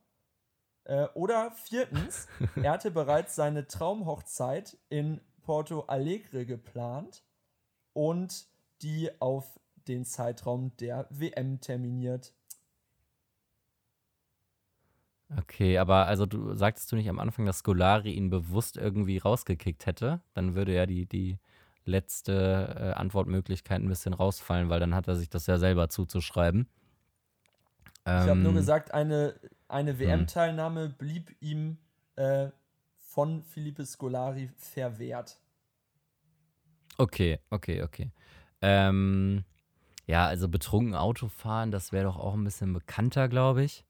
[0.83, 2.27] Äh, oder viertens,
[2.61, 7.23] er hatte bereits seine Traumhochzeit in Porto Alegre geplant
[7.93, 8.47] und
[8.81, 12.33] die auf den Zeitraum der WM terminiert.
[15.37, 19.85] Okay, aber also du sagtest du nicht am Anfang, dass Scolari ihn bewusst irgendwie rausgekickt
[19.85, 20.21] hätte?
[20.33, 21.37] Dann würde ja die, die
[21.85, 26.67] letzte äh, Antwortmöglichkeit ein bisschen rausfallen, weil dann hat er sich das ja selber zuzuschreiben.
[28.13, 29.35] Ich habe nur Ähm, gesagt, eine,
[29.71, 31.77] eine WM-Teilnahme blieb ihm
[32.15, 32.49] äh,
[32.97, 35.39] von Felipe Scolari verwehrt.
[36.97, 38.11] Okay, okay, okay.
[38.61, 39.43] Ähm,
[40.05, 43.85] ja, also betrunken Autofahren, das wäre doch auch ein bisschen bekannter, glaube ich.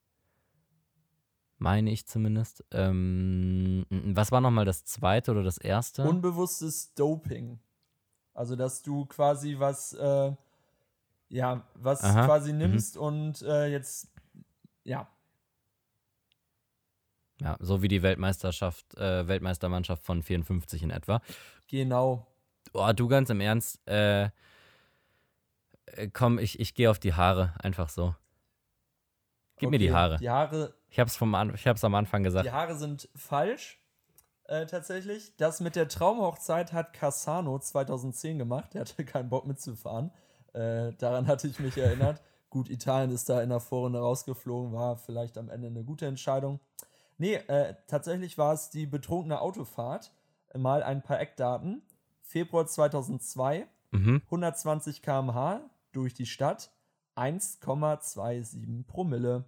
[1.58, 2.64] Meine ich zumindest.
[2.72, 6.04] Ähm, was war nochmal das zweite oder das erste?
[6.04, 7.60] Unbewusstes Doping.
[8.34, 10.32] Also, dass du quasi was, äh,
[11.30, 12.60] ja, was Aha, quasi mhm.
[12.60, 14.12] nimmst und äh, jetzt,
[14.84, 15.08] ja,
[17.42, 21.22] ja, so wie die Weltmeisterschaft, äh, Weltmeistermannschaft von 54 in etwa.
[21.68, 22.28] genau.
[22.74, 24.30] Oh, du ganz im Ernst, äh,
[25.86, 28.16] äh, komm, ich, ich gehe auf die Haare, einfach so.
[29.58, 30.18] Gib mir die Okay, Haare.
[30.18, 32.46] Die Haare, Ich hab's, vom An ich hab's am Anfang gesagt.
[32.46, 33.80] die Haare sind falsch.
[34.46, 35.36] Äh, tatsächlich.
[35.38, 38.74] Das mit der Traumhochzeit hat Cassano 2010 gemacht.
[38.74, 40.12] Der hatte keinen Bock mitzufahren.
[40.54, 42.22] Äh, daran hatte ich mich erinnert.
[42.50, 46.60] Gut, Italien ist da in der Vorrunde rausgeflogen, war vielleicht am Ende eine gute Entscheidung.
[47.22, 50.12] Nee, äh, tatsächlich war es die betrunkene Autofahrt.
[50.58, 51.84] Mal ein paar Eckdaten.
[52.24, 54.24] Februar 2002, Mhm.
[54.26, 55.62] 120 km/h
[55.92, 56.72] durch die Stadt,
[57.16, 59.46] 1,27 Promille.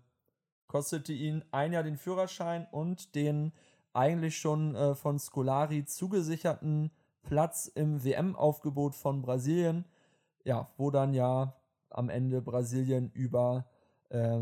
[0.67, 3.53] Kostete ihn ein Jahr den Führerschein und den
[3.91, 6.91] eigentlich schon äh, von Scolari zugesicherten
[7.24, 9.86] Platz im WM-Aufgebot von Brasilien.
[10.43, 11.55] Ja, wo dann ja
[11.89, 13.65] am Ende Brasilien über
[14.09, 14.41] äh,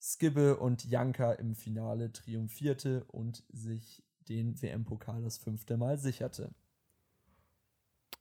[0.00, 6.50] Skibbe und Janka im Finale triumphierte und sich den WM-Pokal das fünfte Mal sicherte.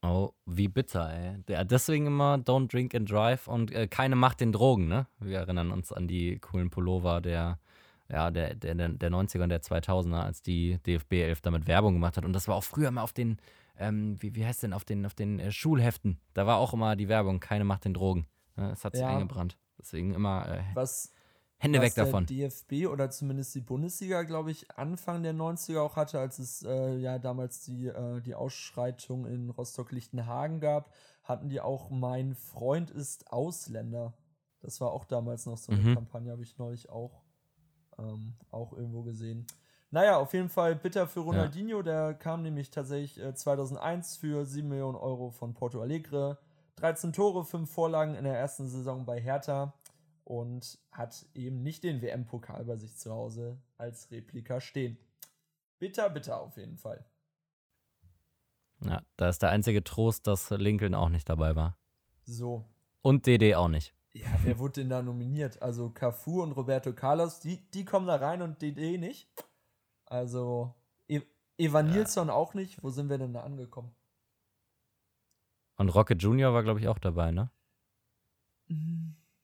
[0.01, 1.43] Oh, wie bitter, ey.
[1.49, 5.07] Ja, deswegen immer Don't Drink and Drive und äh, keine Macht den Drogen, ne?
[5.19, 7.59] Wir erinnern uns an die coolen Pullover der
[8.11, 12.17] ja, der, der, der 90er und der 2000er, als die DFB 11 damit Werbung gemacht
[12.17, 12.25] hat.
[12.25, 13.37] Und das war auch früher mal auf den,
[13.77, 16.19] ähm, wie, wie heißt denn, auf den, auf den äh, Schulheften.
[16.33, 18.25] Da war auch immer die Werbung, keine macht den Drogen.
[18.55, 19.09] Es hat sich ja.
[19.09, 19.57] eingebrannt.
[19.77, 21.13] Deswegen immer äh, was,
[21.61, 22.25] Hände weg davon.
[22.25, 26.63] Der DFB oder zumindest die Bundesliga, glaube ich, Anfang der 90er auch hatte, als es
[26.63, 30.89] äh, ja damals die, äh, die Ausschreitung in Rostock-Lichtenhagen gab,
[31.23, 34.13] hatten die auch Mein Freund ist Ausländer.
[34.61, 35.95] Das war auch damals noch so eine mhm.
[35.95, 37.23] Kampagne, habe ich neulich auch,
[37.97, 39.45] ähm, auch irgendwo gesehen.
[39.91, 41.77] Naja, auf jeden Fall bitter für Ronaldinho.
[41.77, 41.83] Ja.
[41.83, 46.37] Der kam nämlich tatsächlich äh, 2001 für 7 Millionen Euro von Porto Alegre.
[46.77, 49.73] 13 Tore, 5 Vorlagen in der ersten Saison bei Hertha
[50.29, 54.95] und hat eben nicht den WM-Pokal bei sich zu Hause als Replika stehen.
[55.79, 57.03] Bitter, bitter auf jeden Fall.
[58.85, 61.79] Ja, da ist der einzige Trost, dass Lincoln auch nicht dabei war.
[62.25, 62.69] So.
[63.01, 63.95] Und DD auch nicht.
[64.13, 65.63] Ja, wer wurde denn da nominiert?
[65.63, 69.27] Also Cafu und Roberto Carlos, die, die kommen da rein und DD nicht.
[70.05, 70.75] Also
[71.07, 71.21] e
[71.57, 71.93] Evan ja.
[71.93, 72.83] Nilsson auch nicht.
[72.83, 73.95] Wo sind wir denn da angekommen?
[75.77, 77.49] Und Rocket Junior war, glaube ich, auch dabei, ne?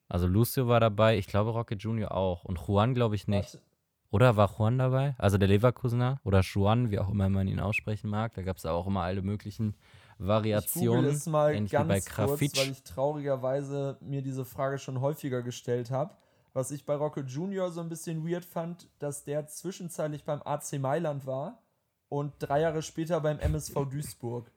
[0.08, 2.44] Also Lucio war dabei, ich glaube Rocket Junior auch.
[2.44, 3.56] Und Juan, glaube ich, nicht.
[3.56, 3.66] Warte.
[4.12, 5.16] Oder war Juan dabei?
[5.18, 8.34] Also der Leverkusener oder Juan, wie auch immer man ihn aussprechen mag.
[8.34, 9.76] Da gab es auch immer alle möglichen
[10.18, 11.10] Variationen.
[11.10, 15.42] Ich es mal ähnlich ganz bei kurz, weil ich traurigerweise mir diese Frage schon häufiger
[15.42, 16.16] gestellt habe.
[16.54, 20.80] Was ich bei Rocket Junior so ein bisschen weird fand, dass der zwischenzeitlich beim AC
[20.80, 21.62] Mailand war
[22.08, 24.50] und drei Jahre später beim MSV Duisburg.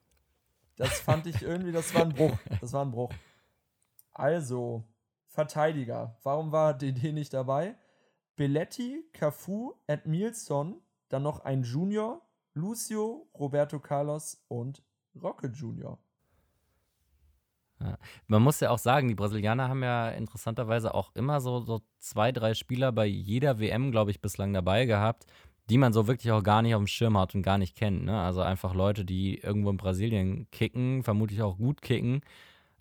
[0.77, 2.39] Das fand ich irgendwie, das war ein Bruch.
[2.61, 3.13] Das war ein Bruch.
[4.13, 4.85] Also,
[5.39, 6.17] Verteidiger.
[6.25, 7.77] Warum war DD nicht dabei?
[8.35, 10.81] Belletti, Cafu, Edmilson,
[11.11, 12.23] dann noch ein Junior,
[12.55, 14.83] Lucio, Roberto Carlos und
[15.15, 16.01] Rocket Junior.
[18.27, 22.33] Man muss ja auch sagen, die Brasilianer haben ja interessanterweise auch immer so, so zwei,
[22.33, 25.27] drei Spieler bei jeder WM, glaube ich, bislang dabei gehabt,
[25.71, 28.05] die man so wirklich auch gar nicht auf dem Schirm hat und gar nicht kennt.
[28.05, 28.21] Ne?
[28.21, 32.23] Also einfach Leute, die irgendwo in Brasilien kicken, vermutlich auch gut kicken,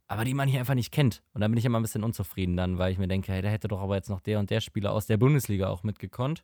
[0.07, 1.21] aber die man hier einfach nicht kennt.
[1.33, 3.49] Und da bin ich immer ein bisschen unzufrieden dann, weil ich mir denke, hey, da
[3.49, 6.43] hätte doch aber jetzt noch der und der Spieler aus der Bundesliga auch mitgekonnt.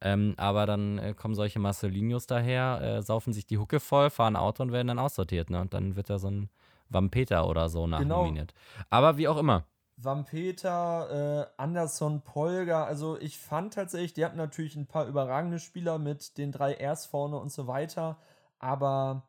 [0.00, 4.36] Ähm, aber dann äh, kommen solche Marcelinos daher, äh, saufen sich die Hucke voll, fahren
[4.36, 5.50] Auto und werden dann aussortiert.
[5.50, 5.60] Ne?
[5.60, 6.50] Und dann wird da so ein
[6.88, 8.54] Wampeter oder so nachnominiert.
[8.54, 8.86] Genau.
[8.90, 9.64] Aber wie auch immer.
[9.96, 12.84] Wampeter, äh, Anderson, Polga.
[12.84, 17.06] Also ich fand tatsächlich, die hatten natürlich ein paar überragende Spieler mit den drei Rs
[17.06, 18.18] vorne und so weiter.
[18.60, 19.27] Aber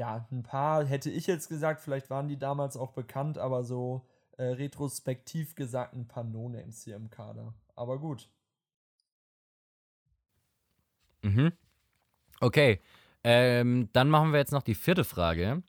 [0.00, 4.06] ja, ein paar hätte ich jetzt gesagt, vielleicht waren die damals auch bekannt, aber so
[4.38, 7.52] äh, retrospektiv gesagt ein paar No-Names hier im Kader.
[7.76, 8.30] Aber gut.
[11.20, 11.52] Mhm.
[12.40, 12.80] Okay.
[13.24, 15.62] Ähm, dann machen wir jetzt noch die vierte Frage.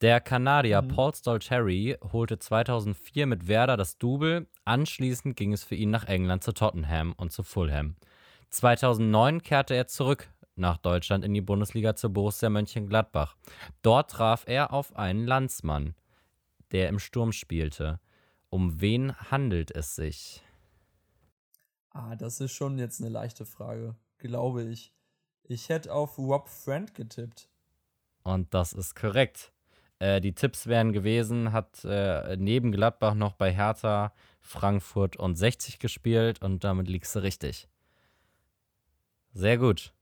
[0.00, 0.88] Der Kanadier mhm.
[0.88, 4.48] Paul Stalteri holte 2004 mit Werder das Double.
[4.64, 7.94] Anschließend ging es für ihn nach England zu Tottenham und zu Fulham.
[8.50, 13.36] 2009 kehrte er zurück nach Deutschland in die Bundesliga zu Borussia Mönchengladbach.
[13.82, 15.94] Dort traf er auf einen Landsmann,
[16.72, 18.00] der im Sturm spielte.
[18.50, 20.42] Um wen handelt es sich?
[21.90, 24.92] Ah, das ist schon jetzt eine leichte Frage, glaube ich.
[25.44, 27.48] Ich hätte auf Rob Friend getippt.
[28.22, 29.52] Und das ist korrekt.
[29.98, 35.78] Äh, die Tipps wären gewesen, hat äh, neben Gladbach noch bei Hertha, Frankfurt und 60
[35.78, 37.68] gespielt und damit liegst du richtig.
[39.32, 39.92] Sehr gut.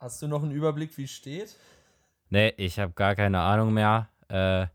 [0.00, 1.56] Hast du noch einen Überblick, wie es steht?
[2.30, 4.08] Nee, ich habe gar keine Ahnung mehr.
[4.28, 4.66] Äh,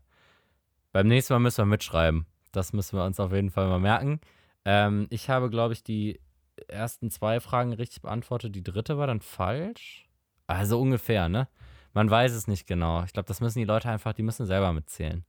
[0.92, 2.26] beim nächsten Mal müssen wir mitschreiben.
[2.52, 4.20] Das müssen wir uns auf jeden Fall mal merken.
[4.64, 6.20] Ähm, ich habe, glaube ich, die
[6.68, 8.54] ersten zwei Fragen richtig beantwortet.
[8.54, 10.08] Die dritte war dann falsch.
[10.46, 11.48] Also ungefähr, ne?
[11.92, 13.02] Man weiß es nicht genau.
[13.02, 15.24] Ich glaube, das müssen die Leute einfach, die müssen selber mitzählen.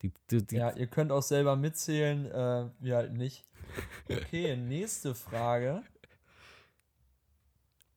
[0.00, 3.44] Die, die, die ja, ihr könnt auch selber mitzählen, äh, wir halt nicht.
[4.08, 5.82] Okay, nächste Frage.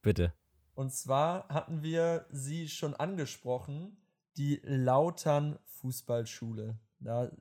[0.01, 0.33] Bitte.
[0.75, 3.97] Und zwar hatten wir sie schon angesprochen,
[4.37, 6.77] die Lautern Fußballschule.
[6.99, 7.31] Da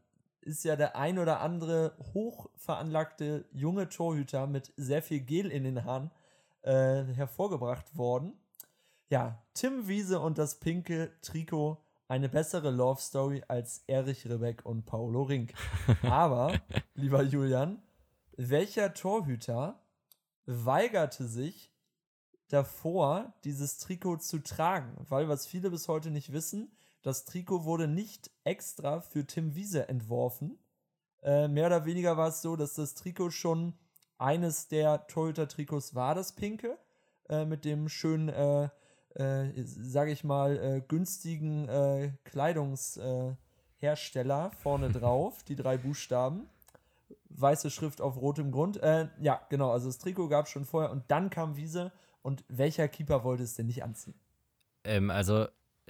[0.41, 5.85] ist ja der ein oder andere hochveranlagte junge Torhüter mit sehr viel Gel in den
[5.85, 6.11] Haaren
[6.63, 8.35] äh, hervorgebracht worden
[9.11, 11.79] ja, Tim Wiese und das pinke Trikot
[12.09, 15.55] eine bessere Love Story als Erich Rebeck und Paolo Rink.
[16.03, 16.61] Aber,
[16.95, 17.83] lieber Julian,
[18.37, 19.81] welcher Torhüter
[20.47, 21.73] weigerte sich
[22.49, 24.95] davor, dieses Trikot zu tragen?
[25.09, 26.71] Weil, was viele bis heute nicht wissen,
[27.03, 30.59] das Trikot wurde nicht extra für Tim Wiese entworfen.
[31.23, 33.75] Äh, mehr oder weniger war es so, dass das Trikot schon
[34.19, 36.79] eines der Torhüter-Trikots war, das pinke,
[37.29, 38.69] äh, mit dem schönen äh,
[39.15, 46.49] äh, sage ich mal, äh, günstigen äh, Kleidungshersteller vorne drauf, die drei Buchstaben.
[47.29, 48.83] weiße Schrift auf rotem Grund.
[48.83, 51.93] Äh, ja, genau, also das Trikot gab es schon vorher und dann kam Wiese.
[52.25, 54.15] Und welcher Keeper wollte es denn nicht anziehen?
[54.83, 55.47] Ähm, also,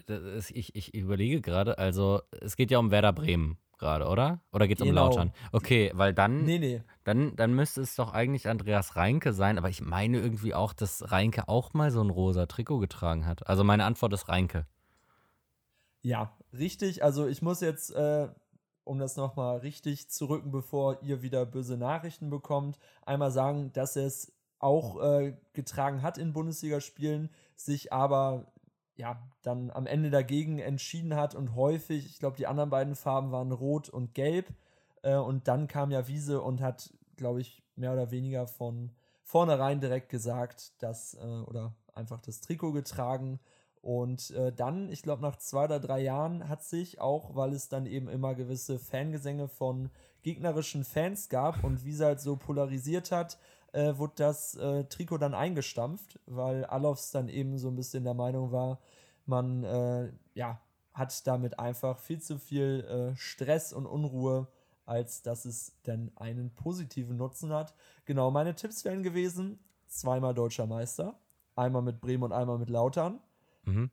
[0.09, 4.41] ist, ich, ich überlege gerade, also es geht ja um Werder Bremen gerade, oder?
[4.51, 5.05] Oder geht es genau.
[5.05, 5.33] um Lautern?
[5.53, 6.83] Okay, weil dann, nee, nee.
[7.05, 11.13] Dann, dann müsste es doch eigentlich Andreas Reinke sein, aber ich meine irgendwie auch, dass
[11.13, 13.47] Reinke auch mal so ein rosa Trikot getragen hat.
[13.47, 14.67] Also meine Antwort ist Reinke.
[16.03, 17.05] Ja, richtig.
[17.05, 18.29] Also ich muss jetzt, äh,
[18.83, 23.95] um das nochmal richtig zu rücken, bevor ihr wieder böse Nachrichten bekommt, einmal sagen, dass
[23.95, 24.34] es
[24.65, 28.47] auch äh, getragen hat in Bundesligaspielen, sich aber
[28.97, 33.31] ja, dann am Ende dagegen entschieden hat und häufig, ich glaube, die anderen beiden Farben
[33.31, 34.53] waren rot und gelb.
[35.03, 38.93] Äh, und dann kam ja Wiese und hat, glaube ich, mehr oder weniger von
[39.23, 43.41] vornherein direkt gesagt, dass, äh, oder einfach das Trikot getragen.
[43.83, 47.69] Und äh, dann, ich glaube, nach zwei oder drei Jahren hat sich auch, weil es
[47.69, 49.91] dann eben immer gewisse Fangesänge von
[50.23, 53.39] gegnerischen Fans gab und Wiese halt so polarisiert hat,
[53.75, 58.15] äh, wurde das äh, Trikot dann eingestampft, weil Alofs dann eben so ein bisschen der
[58.15, 58.81] Meinung war,
[59.27, 60.61] man äh, ja,
[60.93, 64.47] hat damit einfach viel zu viel äh, Stress und Unruhe,
[64.87, 67.75] als dass es dann einen positiven Nutzen hat.
[68.05, 69.59] Genau, meine Tipps wären gewesen:
[69.89, 71.19] zweimal deutscher Meister,
[71.57, 73.21] einmal mit Bremen und einmal mit Lautern.
[73.65, 73.91] Mhm.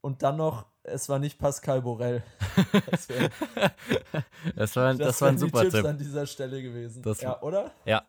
[0.00, 2.22] Und dann noch es war nicht Pascal Borel.
[2.90, 3.30] Das, wär,
[4.56, 5.84] das war, das, das war ein super Tipps Tipp.
[5.84, 7.02] an dieser Stelle gewesen.
[7.02, 7.70] Das, ja, oder?
[7.84, 8.02] Ja.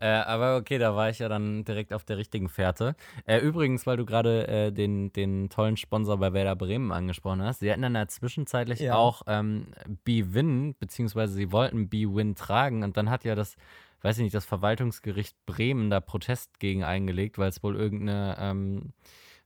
[0.00, 2.94] Äh, aber okay, da war ich ja dann direkt auf der richtigen Fährte.
[3.26, 7.60] Äh, übrigens, weil du gerade äh, den, den tollen Sponsor bei Werder Bremen angesprochen hast,
[7.60, 8.94] sie hatten dann ja zwischenzeitlich ja.
[8.94, 9.68] auch ähm,
[10.04, 13.56] B-Win, beziehungsweise sie wollten B-Win tragen und dann hat ja das
[14.02, 18.92] weiß ich nicht, das Verwaltungsgericht Bremen da Protest gegen eingelegt, weil es wohl irgendeine ähm,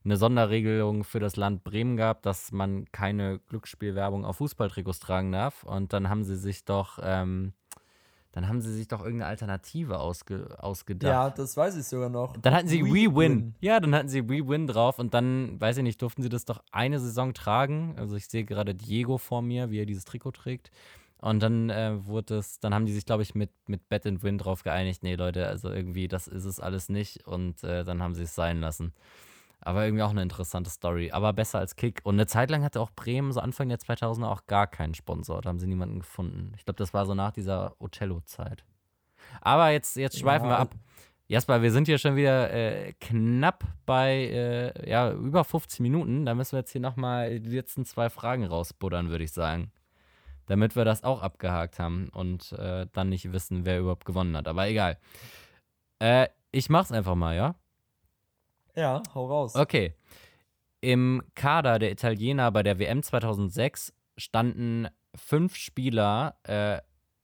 [0.07, 5.63] eine Sonderregelung für das Land Bremen gab, dass man keine Glücksspielwerbung auf Fußballtrikots tragen darf.
[5.63, 7.51] Und dann haben sie sich doch, ähm,
[8.31, 11.11] dann haben sie sich doch irgendeine Alternative ausge ausgedacht.
[11.11, 12.37] Ja, das weiß ich sogar noch.
[12.37, 13.55] Dann hatten sie We, We Win.
[13.59, 16.45] Ja, dann hatten sie We Win drauf und dann, weiß ich nicht, durften sie das
[16.45, 17.95] doch eine Saison tragen.
[17.97, 20.71] Also ich sehe gerade Diego vor mir, wie er dieses Trikot trägt.
[21.19, 24.23] Und dann äh, wurde es, dann haben die sich, glaube ich, mit, mit Bet and
[24.23, 25.03] Win drauf geeinigt.
[25.03, 27.27] Nee, Leute, also irgendwie, das ist es alles nicht.
[27.27, 28.93] Und äh, dann haben sie es sein lassen.
[29.59, 31.11] Aber irgendwie auch eine interessante Story.
[31.11, 31.99] Aber besser als Kick.
[32.03, 35.41] Und eine Zeit lang hatte auch Bremen, so Anfang der 2000er, auch gar keinen Sponsor.
[35.41, 36.53] Da haben sie niemanden gefunden.
[36.57, 38.63] Ich glaube, das war so nach dieser Otello-Zeit.
[39.41, 40.51] Aber jetzt, jetzt schweifen ja.
[40.51, 40.75] wir ab.
[41.29, 46.25] Jasper, wir sind hier schon wieder äh, knapp bei äh, ja, über 50 Minuten.
[46.25, 49.71] Da müssen wir jetzt hier nochmal die letzten zwei Fragen rausbuddern, würde ich sagen.
[50.45, 54.47] Damit wir das auch abgehakt haben und äh, dann nicht wissen, wer überhaupt gewonnen hat.
[54.47, 54.97] Aber egal.
[55.99, 57.55] Äh, ich mach's einfach mal, ja?
[58.77, 59.55] Ja, hau raus.
[59.55, 59.93] Okay.
[60.81, 66.79] Im Kader der Italiener bei der WM 2006 standen fünf Spieler äh,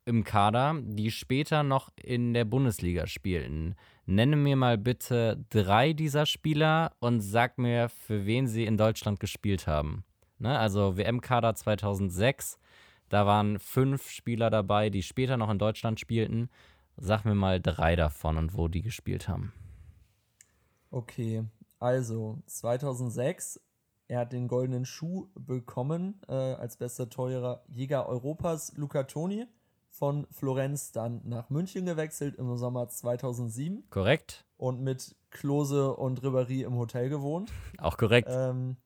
[0.05, 3.75] im Kader, die später noch in der Bundesliga spielten.
[4.05, 9.19] Nenne mir mal bitte drei dieser Spieler und sag mir, für wen sie in Deutschland
[9.19, 10.03] gespielt haben.
[10.39, 10.57] Ne?
[10.57, 12.57] Also WM-Kader 2006,
[13.09, 16.49] da waren fünf Spieler dabei, die später noch in Deutschland spielten.
[16.97, 19.53] Sag mir mal drei davon und wo die gespielt haben.
[20.93, 21.43] Okay,
[21.79, 23.59] also 2006,
[24.07, 28.73] er hat den goldenen Schuh bekommen äh, als bester teurer Jäger Europas.
[28.77, 29.47] Luca Toni
[29.89, 33.89] von Florenz dann nach München gewechselt im Sommer 2007.
[33.89, 34.45] Korrekt.
[34.55, 37.51] Und mit Klose und Ribéry im Hotel gewohnt.
[37.79, 38.29] Auch korrekt.
[38.31, 38.77] Ähm,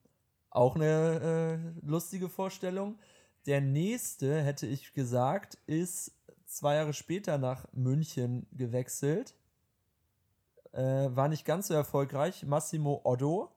[0.48, 2.98] auch eine äh, lustige Vorstellung.
[3.44, 9.34] Der nächste, hätte ich gesagt, ist zwei Jahre später nach München gewechselt
[10.72, 12.44] äh, war nicht ganz so erfolgreich.
[12.44, 13.50] Massimo Oddo,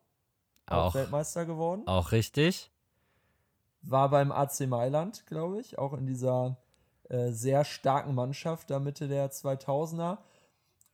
[0.67, 1.83] auch, auch Weltmeister geworden.
[1.85, 2.71] Auch richtig.
[3.81, 6.57] War beim AC Mailand, glaube ich, auch in dieser
[7.09, 10.19] äh, sehr starken Mannschaft da Mitte der 2000er.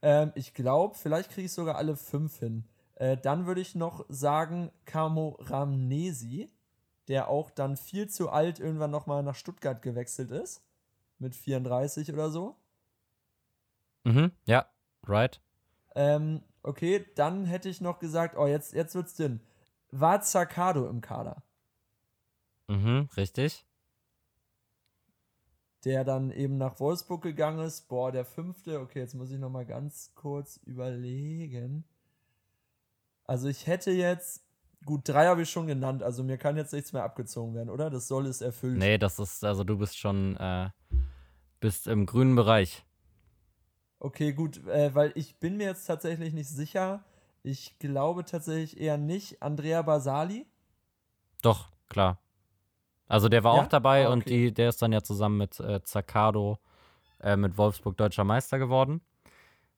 [0.01, 2.68] Ähm, ich glaube, vielleicht kriege ich sogar alle fünf hin.
[2.95, 6.49] Äh, dann würde ich noch sagen Camo Ramnesi,
[7.07, 10.63] der auch dann viel zu alt irgendwann nochmal nach Stuttgart gewechselt ist.
[11.20, 12.55] Mit 34 oder so.
[14.03, 14.65] Mhm, ja,
[15.05, 15.41] right.
[15.97, 19.41] Ähm, okay, dann hätte ich noch gesagt, oh, jetzt, jetzt wird's dünn.
[19.89, 21.41] War Zaccardo im Kader?
[22.67, 23.65] Mhm, richtig.
[25.83, 27.87] Der dann eben nach Wolfsburg gegangen ist.
[27.87, 28.79] Boah, der fünfte.
[28.79, 31.83] Okay, jetzt muss ich noch mal ganz kurz überlegen.
[33.23, 34.47] Also ich hätte jetzt
[34.85, 37.89] Gut, drei habe ich schon genannt, also mir kann jetzt nichts mehr abgezogen werden, oder?
[37.89, 38.77] Das soll es erfüllen.
[38.77, 40.69] Nee, das ist, also du bist schon, äh,
[41.59, 42.85] bist im grünen Bereich.
[43.99, 47.03] Okay, gut, äh, weil ich bin mir jetzt tatsächlich nicht sicher.
[47.43, 49.41] Ich glaube tatsächlich eher nicht.
[49.41, 50.45] Andrea Basali?
[51.41, 52.19] Doch, klar.
[53.07, 53.61] Also der war ja?
[53.63, 54.13] auch dabei ah, okay.
[54.13, 56.59] und die, der ist dann ja zusammen mit äh, Zaccardo
[57.21, 59.01] äh, mit Wolfsburg deutscher Meister geworden.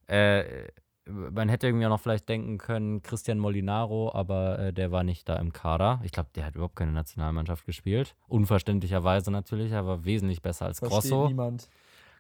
[0.08, 0.68] Äh,
[1.06, 5.28] man hätte irgendwie auch noch vielleicht denken können, Christian Molinaro, aber äh, der war nicht
[5.28, 6.02] da im Kader.
[6.04, 8.16] Ich glaube, der hat überhaupt keine Nationalmannschaft gespielt.
[8.28, 11.28] Unverständlicherweise natürlich, aber wesentlich besser als Versteht Grosso.
[11.28, 11.70] niemand.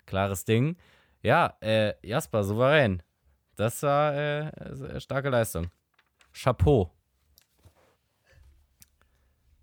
[0.05, 0.75] Klares Ding.
[1.21, 3.03] Ja, äh, Jasper, souverän.
[3.55, 5.69] Das war äh, starke Leistung.
[6.31, 6.91] Chapeau.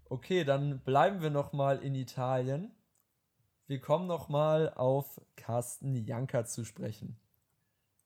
[0.08, 2.72] Okay, dann bleiben wir noch mal in Italien.
[3.66, 7.18] Wir kommen noch mal auf Carsten Janka zu sprechen.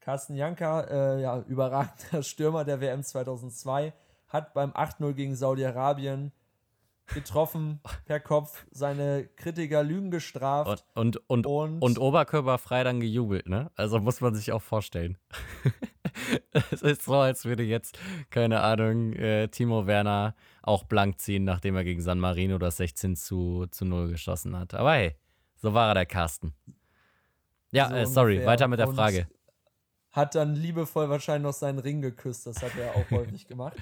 [0.00, 3.92] Carsten Janka, äh, ja, überragender Stürmer der WM 2002,
[4.28, 6.32] hat beim 8-0 gegen Saudi-Arabien
[7.14, 10.84] getroffen per Kopf, seine Kritiker Lügen gestraft.
[10.94, 13.70] Und, und, und, und, und oberkörperfrei dann gejubelt, ne?
[13.76, 15.18] Also muss man sich auch vorstellen.
[16.70, 17.98] es ist so, als würde jetzt,
[18.30, 23.16] keine Ahnung, äh, Timo Werner auch blank ziehen, nachdem er gegen San Marino das 16
[23.16, 24.74] zu, zu 0 geschossen hat.
[24.74, 25.16] Aber hey,
[25.56, 26.54] so war er der Carsten.
[27.72, 29.26] Ja, so äh, sorry, weiter mit der Frage
[30.12, 32.46] hat dann liebevoll wahrscheinlich noch seinen Ring geküsst.
[32.46, 33.76] Das hat er auch häufig gemacht.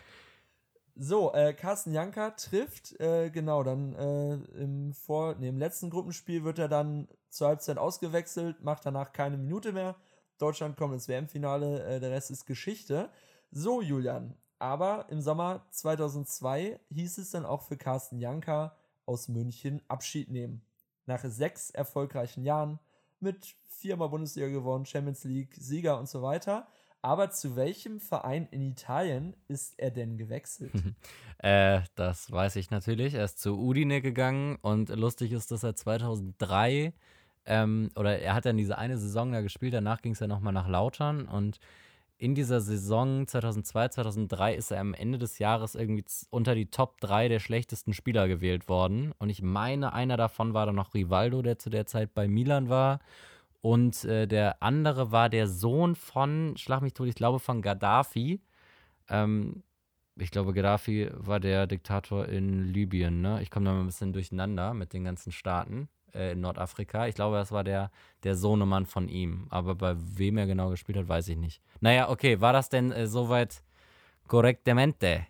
[1.01, 6.43] So, äh, Carsten Janka trifft, äh, genau, dann äh, im, Vor nee, im letzten Gruppenspiel
[6.43, 9.95] wird er dann zur Halbzeit ausgewechselt, macht danach keine Minute mehr.
[10.39, 13.11] Deutschland kommt ins WM-Finale, äh, der Rest ist Geschichte.
[13.53, 18.77] So, Julian, aber im Sommer 2002 hieß es dann auch für Carsten Janka
[19.07, 20.63] aus München Abschied nehmen.
[21.07, 22.81] Nach sechs erfolgreichen Jahren
[23.21, 26.67] mit viermal Bundesliga gewonnen, Champions League, Sieger und so weiter.
[27.01, 30.73] Aber zu welchem Verein in Italien ist er denn gewechselt?
[31.39, 33.15] äh, das weiß ich natürlich.
[33.15, 36.93] Er ist zu Udine gegangen und lustig ist, dass er 2003
[37.47, 39.75] ähm, oder er hat dann diese eine Saison da gespielt.
[39.75, 41.59] Danach ging es ja nochmal nach Lautern und
[42.19, 47.01] in dieser Saison 2002, 2003 ist er am Ende des Jahres irgendwie unter die Top
[47.01, 49.13] 3 der schlechtesten Spieler gewählt worden.
[49.19, 52.69] Und ich meine, einer davon war dann noch Rivaldo, der zu der Zeit bei Milan
[52.69, 52.99] war.
[53.61, 58.41] Und äh, der andere war der Sohn von, schlag mich tot, ich glaube von Gaddafi.
[59.09, 59.63] Ähm,
[60.17, 63.21] ich glaube, Gaddafi war der Diktator in Libyen.
[63.21, 63.43] Ne?
[63.43, 67.07] Ich komme da mal ein bisschen durcheinander mit den ganzen Staaten äh, in Nordafrika.
[67.07, 67.91] Ich glaube, das war der,
[68.25, 69.47] der Sohnemann von ihm.
[69.51, 71.63] Aber bei wem er genau gespielt hat, weiß ich nicht.
[71.81, 73.63] Naja, okay, war das denn äh, soweit
[74.27, 75.27] korrektamente?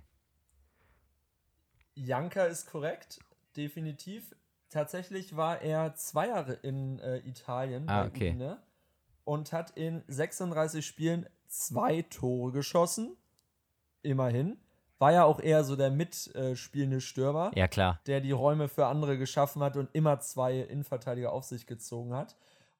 [1.94, 3.18] Janka ist korrekt,
[3.56, 4.34] definitiv.
[4.70, 8.30] Tatsächlich war er zwei Jahre in äh, Italien ah, okay.
[8.30, 8.58] Udine
[9.24, 13.16] und hat in 36 Spielen zwei Tore geschossen.
[14.02, 14.58] Immerhin.
[14.98, 17.52] War ja auch eher so der mitspielende Stürmer.
[17.54, 18.00] Ja, klar.
[18.06, 22.36] Der die Räume für andere geschaffen hat und immer zwei Innenverteidiger auf sich gezogen hat.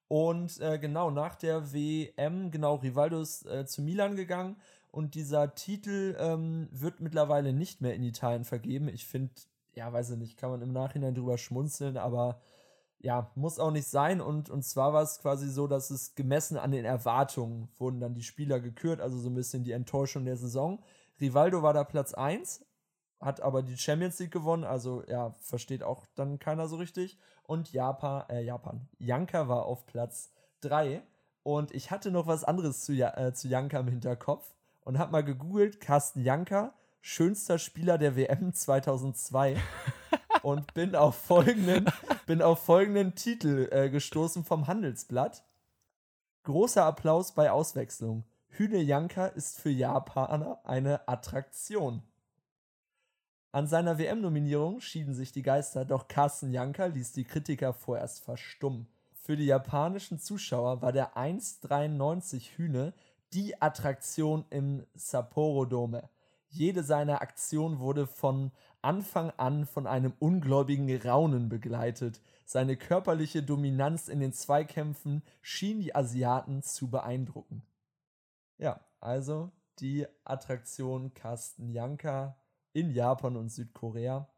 [0.09, 4.57] Und äh, genau, nach der WM, genau, Rivaldo ist äh, zu Milan gegangen
[4.91, 8.89] und dieser Titel ähm, wird mittlerweile nicht mehr in Italien vergeben.
[8.89, 9.32] Ich finde,
[9.79, 12.41] ja, weiß ich nicht, kann man im Nachhinein drüber schmunzeln, aber
[12.99, 14.20] ja, muss auch nicht sein.
[14.20, 18.14] Und, und zwar war es quasi so, dass es gemessen an den Erwartungen wurden dann
[18.14, 20.83] die Spieler gekürt, also so ein bisschen die Enttäuschung der Saison.
[21.20, 22.66] Rivaldo war da Platz 1,
[23.20, 27.16] hat aber die Champions League gewonnen, also ja, versteht auch dann keiner so richtig.
[27.45, 31.03] Und Japan, äh, Japan, Janka war auf Platz 3.
[31.45, 35.24] Und ich hatte noch was anderes zu, äh, zu Janka im Hinterkopf und habe mal
[35.24, 39.57] gegoogelt, Carsten Janka schönster Spieler der WM 2002
[40.43, 41.87] und bin auf folgenden,
[42.27, 45.45] bin auf folgenden Titel äh, gestoßen vom Handelsblatt.
[46.45, 48.25] Großer Applaus bei Auswechslung.
[48.49, 52.03] Hüne Janka ist für Japaner eine Attraktion.
[53.53, 58.89] An seiner WM-Nominierung schieden sich die Geister, doch Carsten Janka ließ die Kritiker vorerst verstummen.
[59.15, 62.95] Für die japanischen Zuschauer war der 1,93 Hühne
[63.33, 66.09] die Attraktion im Sapporo Dome.
[66.51, 72.21] Jede seiner Aktionen wurde von Anfang an von einem ungläubigen Raunen begleitet.
[72.45, 77.63] Seine körperliche Dominanz in den Zweikämpfen schien die Asiaten zu beeindrucken.
[78.57, 82.37] Ja, also die Attraktion Carsten Janka
[82.73, 84.29] in Japan und Südkorea.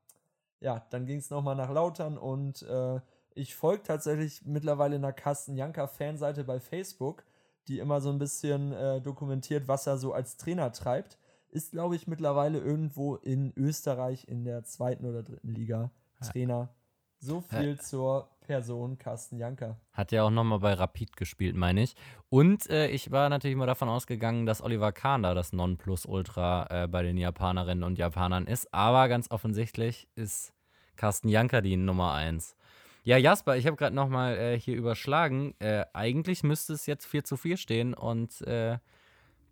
[0.61, 3.01] Ja, dann ging es nochmal nach Lautern und äh,
[3.35, 7.25] ich folge tatsächlich mittlerweile einer Carsten Janka Fanseite bei Facebook,
[7.69, 11.19] die immer so ein bisschen äh, dokumentiert, was er so als Trainer treibt
[11.51, 15.91] ist, glaube ich, mittlerweile irgendwo in Österreich in der zweiten oder dritten Liga
[16.21, 16.75] Trainer.
[17.19, 19.79] So viel zur Person Carsten Janker.
[19.93, 21.95] Hat ja auch nochmal bei Rapid gespielt, meine ich.
[22.31, 26.89] Und äh, ich war natürlich mal davon ausgegangen, dass Oliver Kahn da das Nonplusultra äh,
[26.89, 28.73] bei den Japanerinnen und Japanern ist.
[28.73, 30.55] Aber ganz offensichtlich ist
[30.97, 32.57] Carsten Janker die Nummer 1.
[33.03, 35.55] Ja, Jasper, ich habe gerade nochmal äh, hier überschlagen.
[35.59, 38.79] Äh, eigentlich müsste es jetzt 4 zu 4 stehen und äh,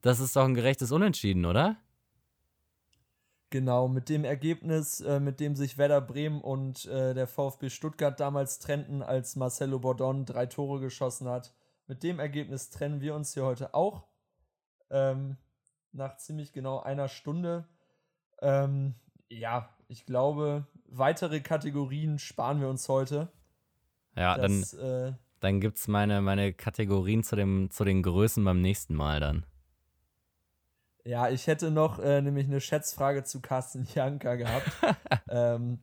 [0.00, 1.76] das ist doch ein gerechtes Unentschieden, oder?
[3.50, 8.20] Genau, mit dem Ergebnis, äh, mit dem sich Werder Bremen und äh, der VfB Stuttgart
[8.20, 11.54] damals trennten, als Marcelo Bordon drei Tore geschossen hat,
[11.86, 14.04] mit dem Ergebnis trennen wir uns hier heute auch.
[14.90, 15.38] Ähm,
[15.92, 17.66] nach ziemlich genau einer Stunde.
[18.42, 18.94] Ähm,
[19.30, 23.32] ja, ich glaube, weitere Kategorien sparen wir uns heute.
[24.14, 28.44] Ja, das, dann, äh, dann gibt es meine, meine Kategorien zu, dem, zu den Größen
[28.44, 29.46] beim nächsten Mal dann.
[31.08, 34.70] Ja, ich hätte noch äh, nämlich eine Schätzfrage zu Carsten Janka gehabt.
[35.30, 35.78] ähm,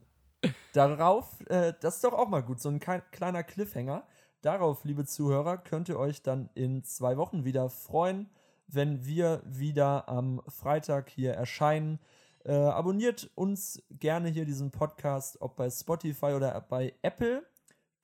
[0.72, 4.06] darauf, äh, das ist doch auch mal gut, so ein kleiner Cliffhanger.
[4.40, 8.30] Darauf, liebe Zuhörer, könnt ihr euch dann in zwei Wochen wieder freuen,
[8.68, 11.98] wenn wir wieder am Freitag hier erscheinen.
[12.44, 17.44] Äh, abonniert uns gerne hier diesen Podcast, ob bei Spotify oder bei Apple.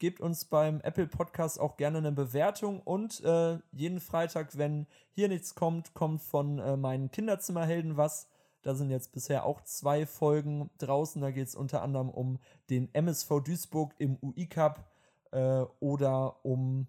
[0.02, 5.28] Gebt uns beim Apple Podcast auch gerne eine Bewertung und äh, jeden Freitag, wenn hier
[5.28, 8.26] nichts kommt, kommt von äh, meinen Kinderzimmerhelden was.
[8.62, 11.22] Da sind jetzt bisher auch zwei Folgen draußen.
[11.22, 14.90] Da geht es unter anderem um den MSV Duisburg im UI Cup
[15.30, 16.88] äh, oder um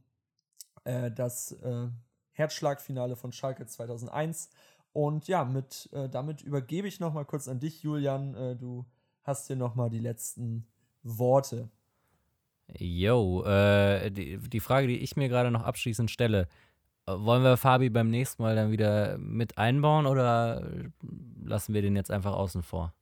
[0.83, 1.89] äh, das äh,
[2.31, 4.49] Herzschlagfinale von Schalke 2001.
[4.91, 8.57] Und ja, mit, äh, damit übergebe ich nochmal kurz an dich, Julian.
[8.57, 8.87] Du
[9.21, 10.65] hast hier nochmal die letzten
[11.03, 11.69] Worte.
[12.77, 16.47] Jo, äh, die, die Frage, die ich mir gerade noch abschließend stelle,
[17.05, 20.65] wollen wir Fabi beim nächsten Mal dann wieder mit einbauen oder
[21.43, 22.93] lassen wir den jetzt einfach außen vor?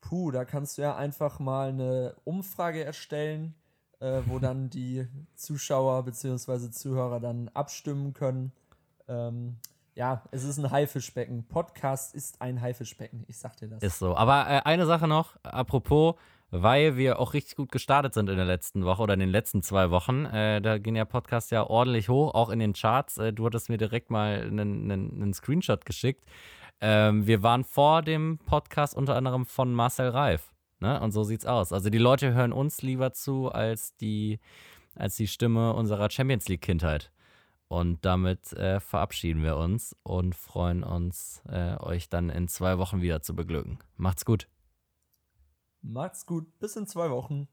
[0.00, 3.54] Puh, da kannst du ja einfach mal eine Umfrage erstellen,
[4.00, 6.70] äh, wo dann die Zuschauer bzw.
[6.70, 8.52] Zuhörer dann abstimmen können.
[9.08, 9.56] Ähm,
[9.94, 11.46] ja, es ist ein Haifischbecken.
[11.46, 13.82] Podcast ist ein Haifischbecken, ich sag dir das.
[13.82, 14.16] Ist so.
[14.16, 16.16] Aber äh, eine Sache noch, apropos,
[16.56, 19.62] weil wir auch richtig gut gestartet sind in der letzten Woche oder in den letzten
[19.62, 20.24] zwei Wochen.
[20.26, 23.18] Äh, da ging der Podcast ja ordentlich hoch, auch in den Charts.
[23.18, 26.24] Äh, du hattest mir direkt mal einen, einen, einen Screenshot geschickt.
[26.80, 30.52] Ähm, wir waren vor dem Podcast unter anderem von Marcel Reif.
[30.78, 31.00] Ne?
[31.00, 31.72] Und so sieht's aus.
[31.72, 34.38] Also die Leute hören uns lieber zu als die,
[34.94, 37.10] als die Stimme unserer Champions League-Kindheit.
[37.66, 43.02] Und damit äh, verabschieden wir uns und freuen uns, äh, euch dann in zwei Wochen
[43.02, 43.78] wieder zu beglücken.
[43.96, 44.46] Macht's gut.
[45.84, 46.58] Macht's gut.
[46.58, 47.46] Bis in zwei Wochen.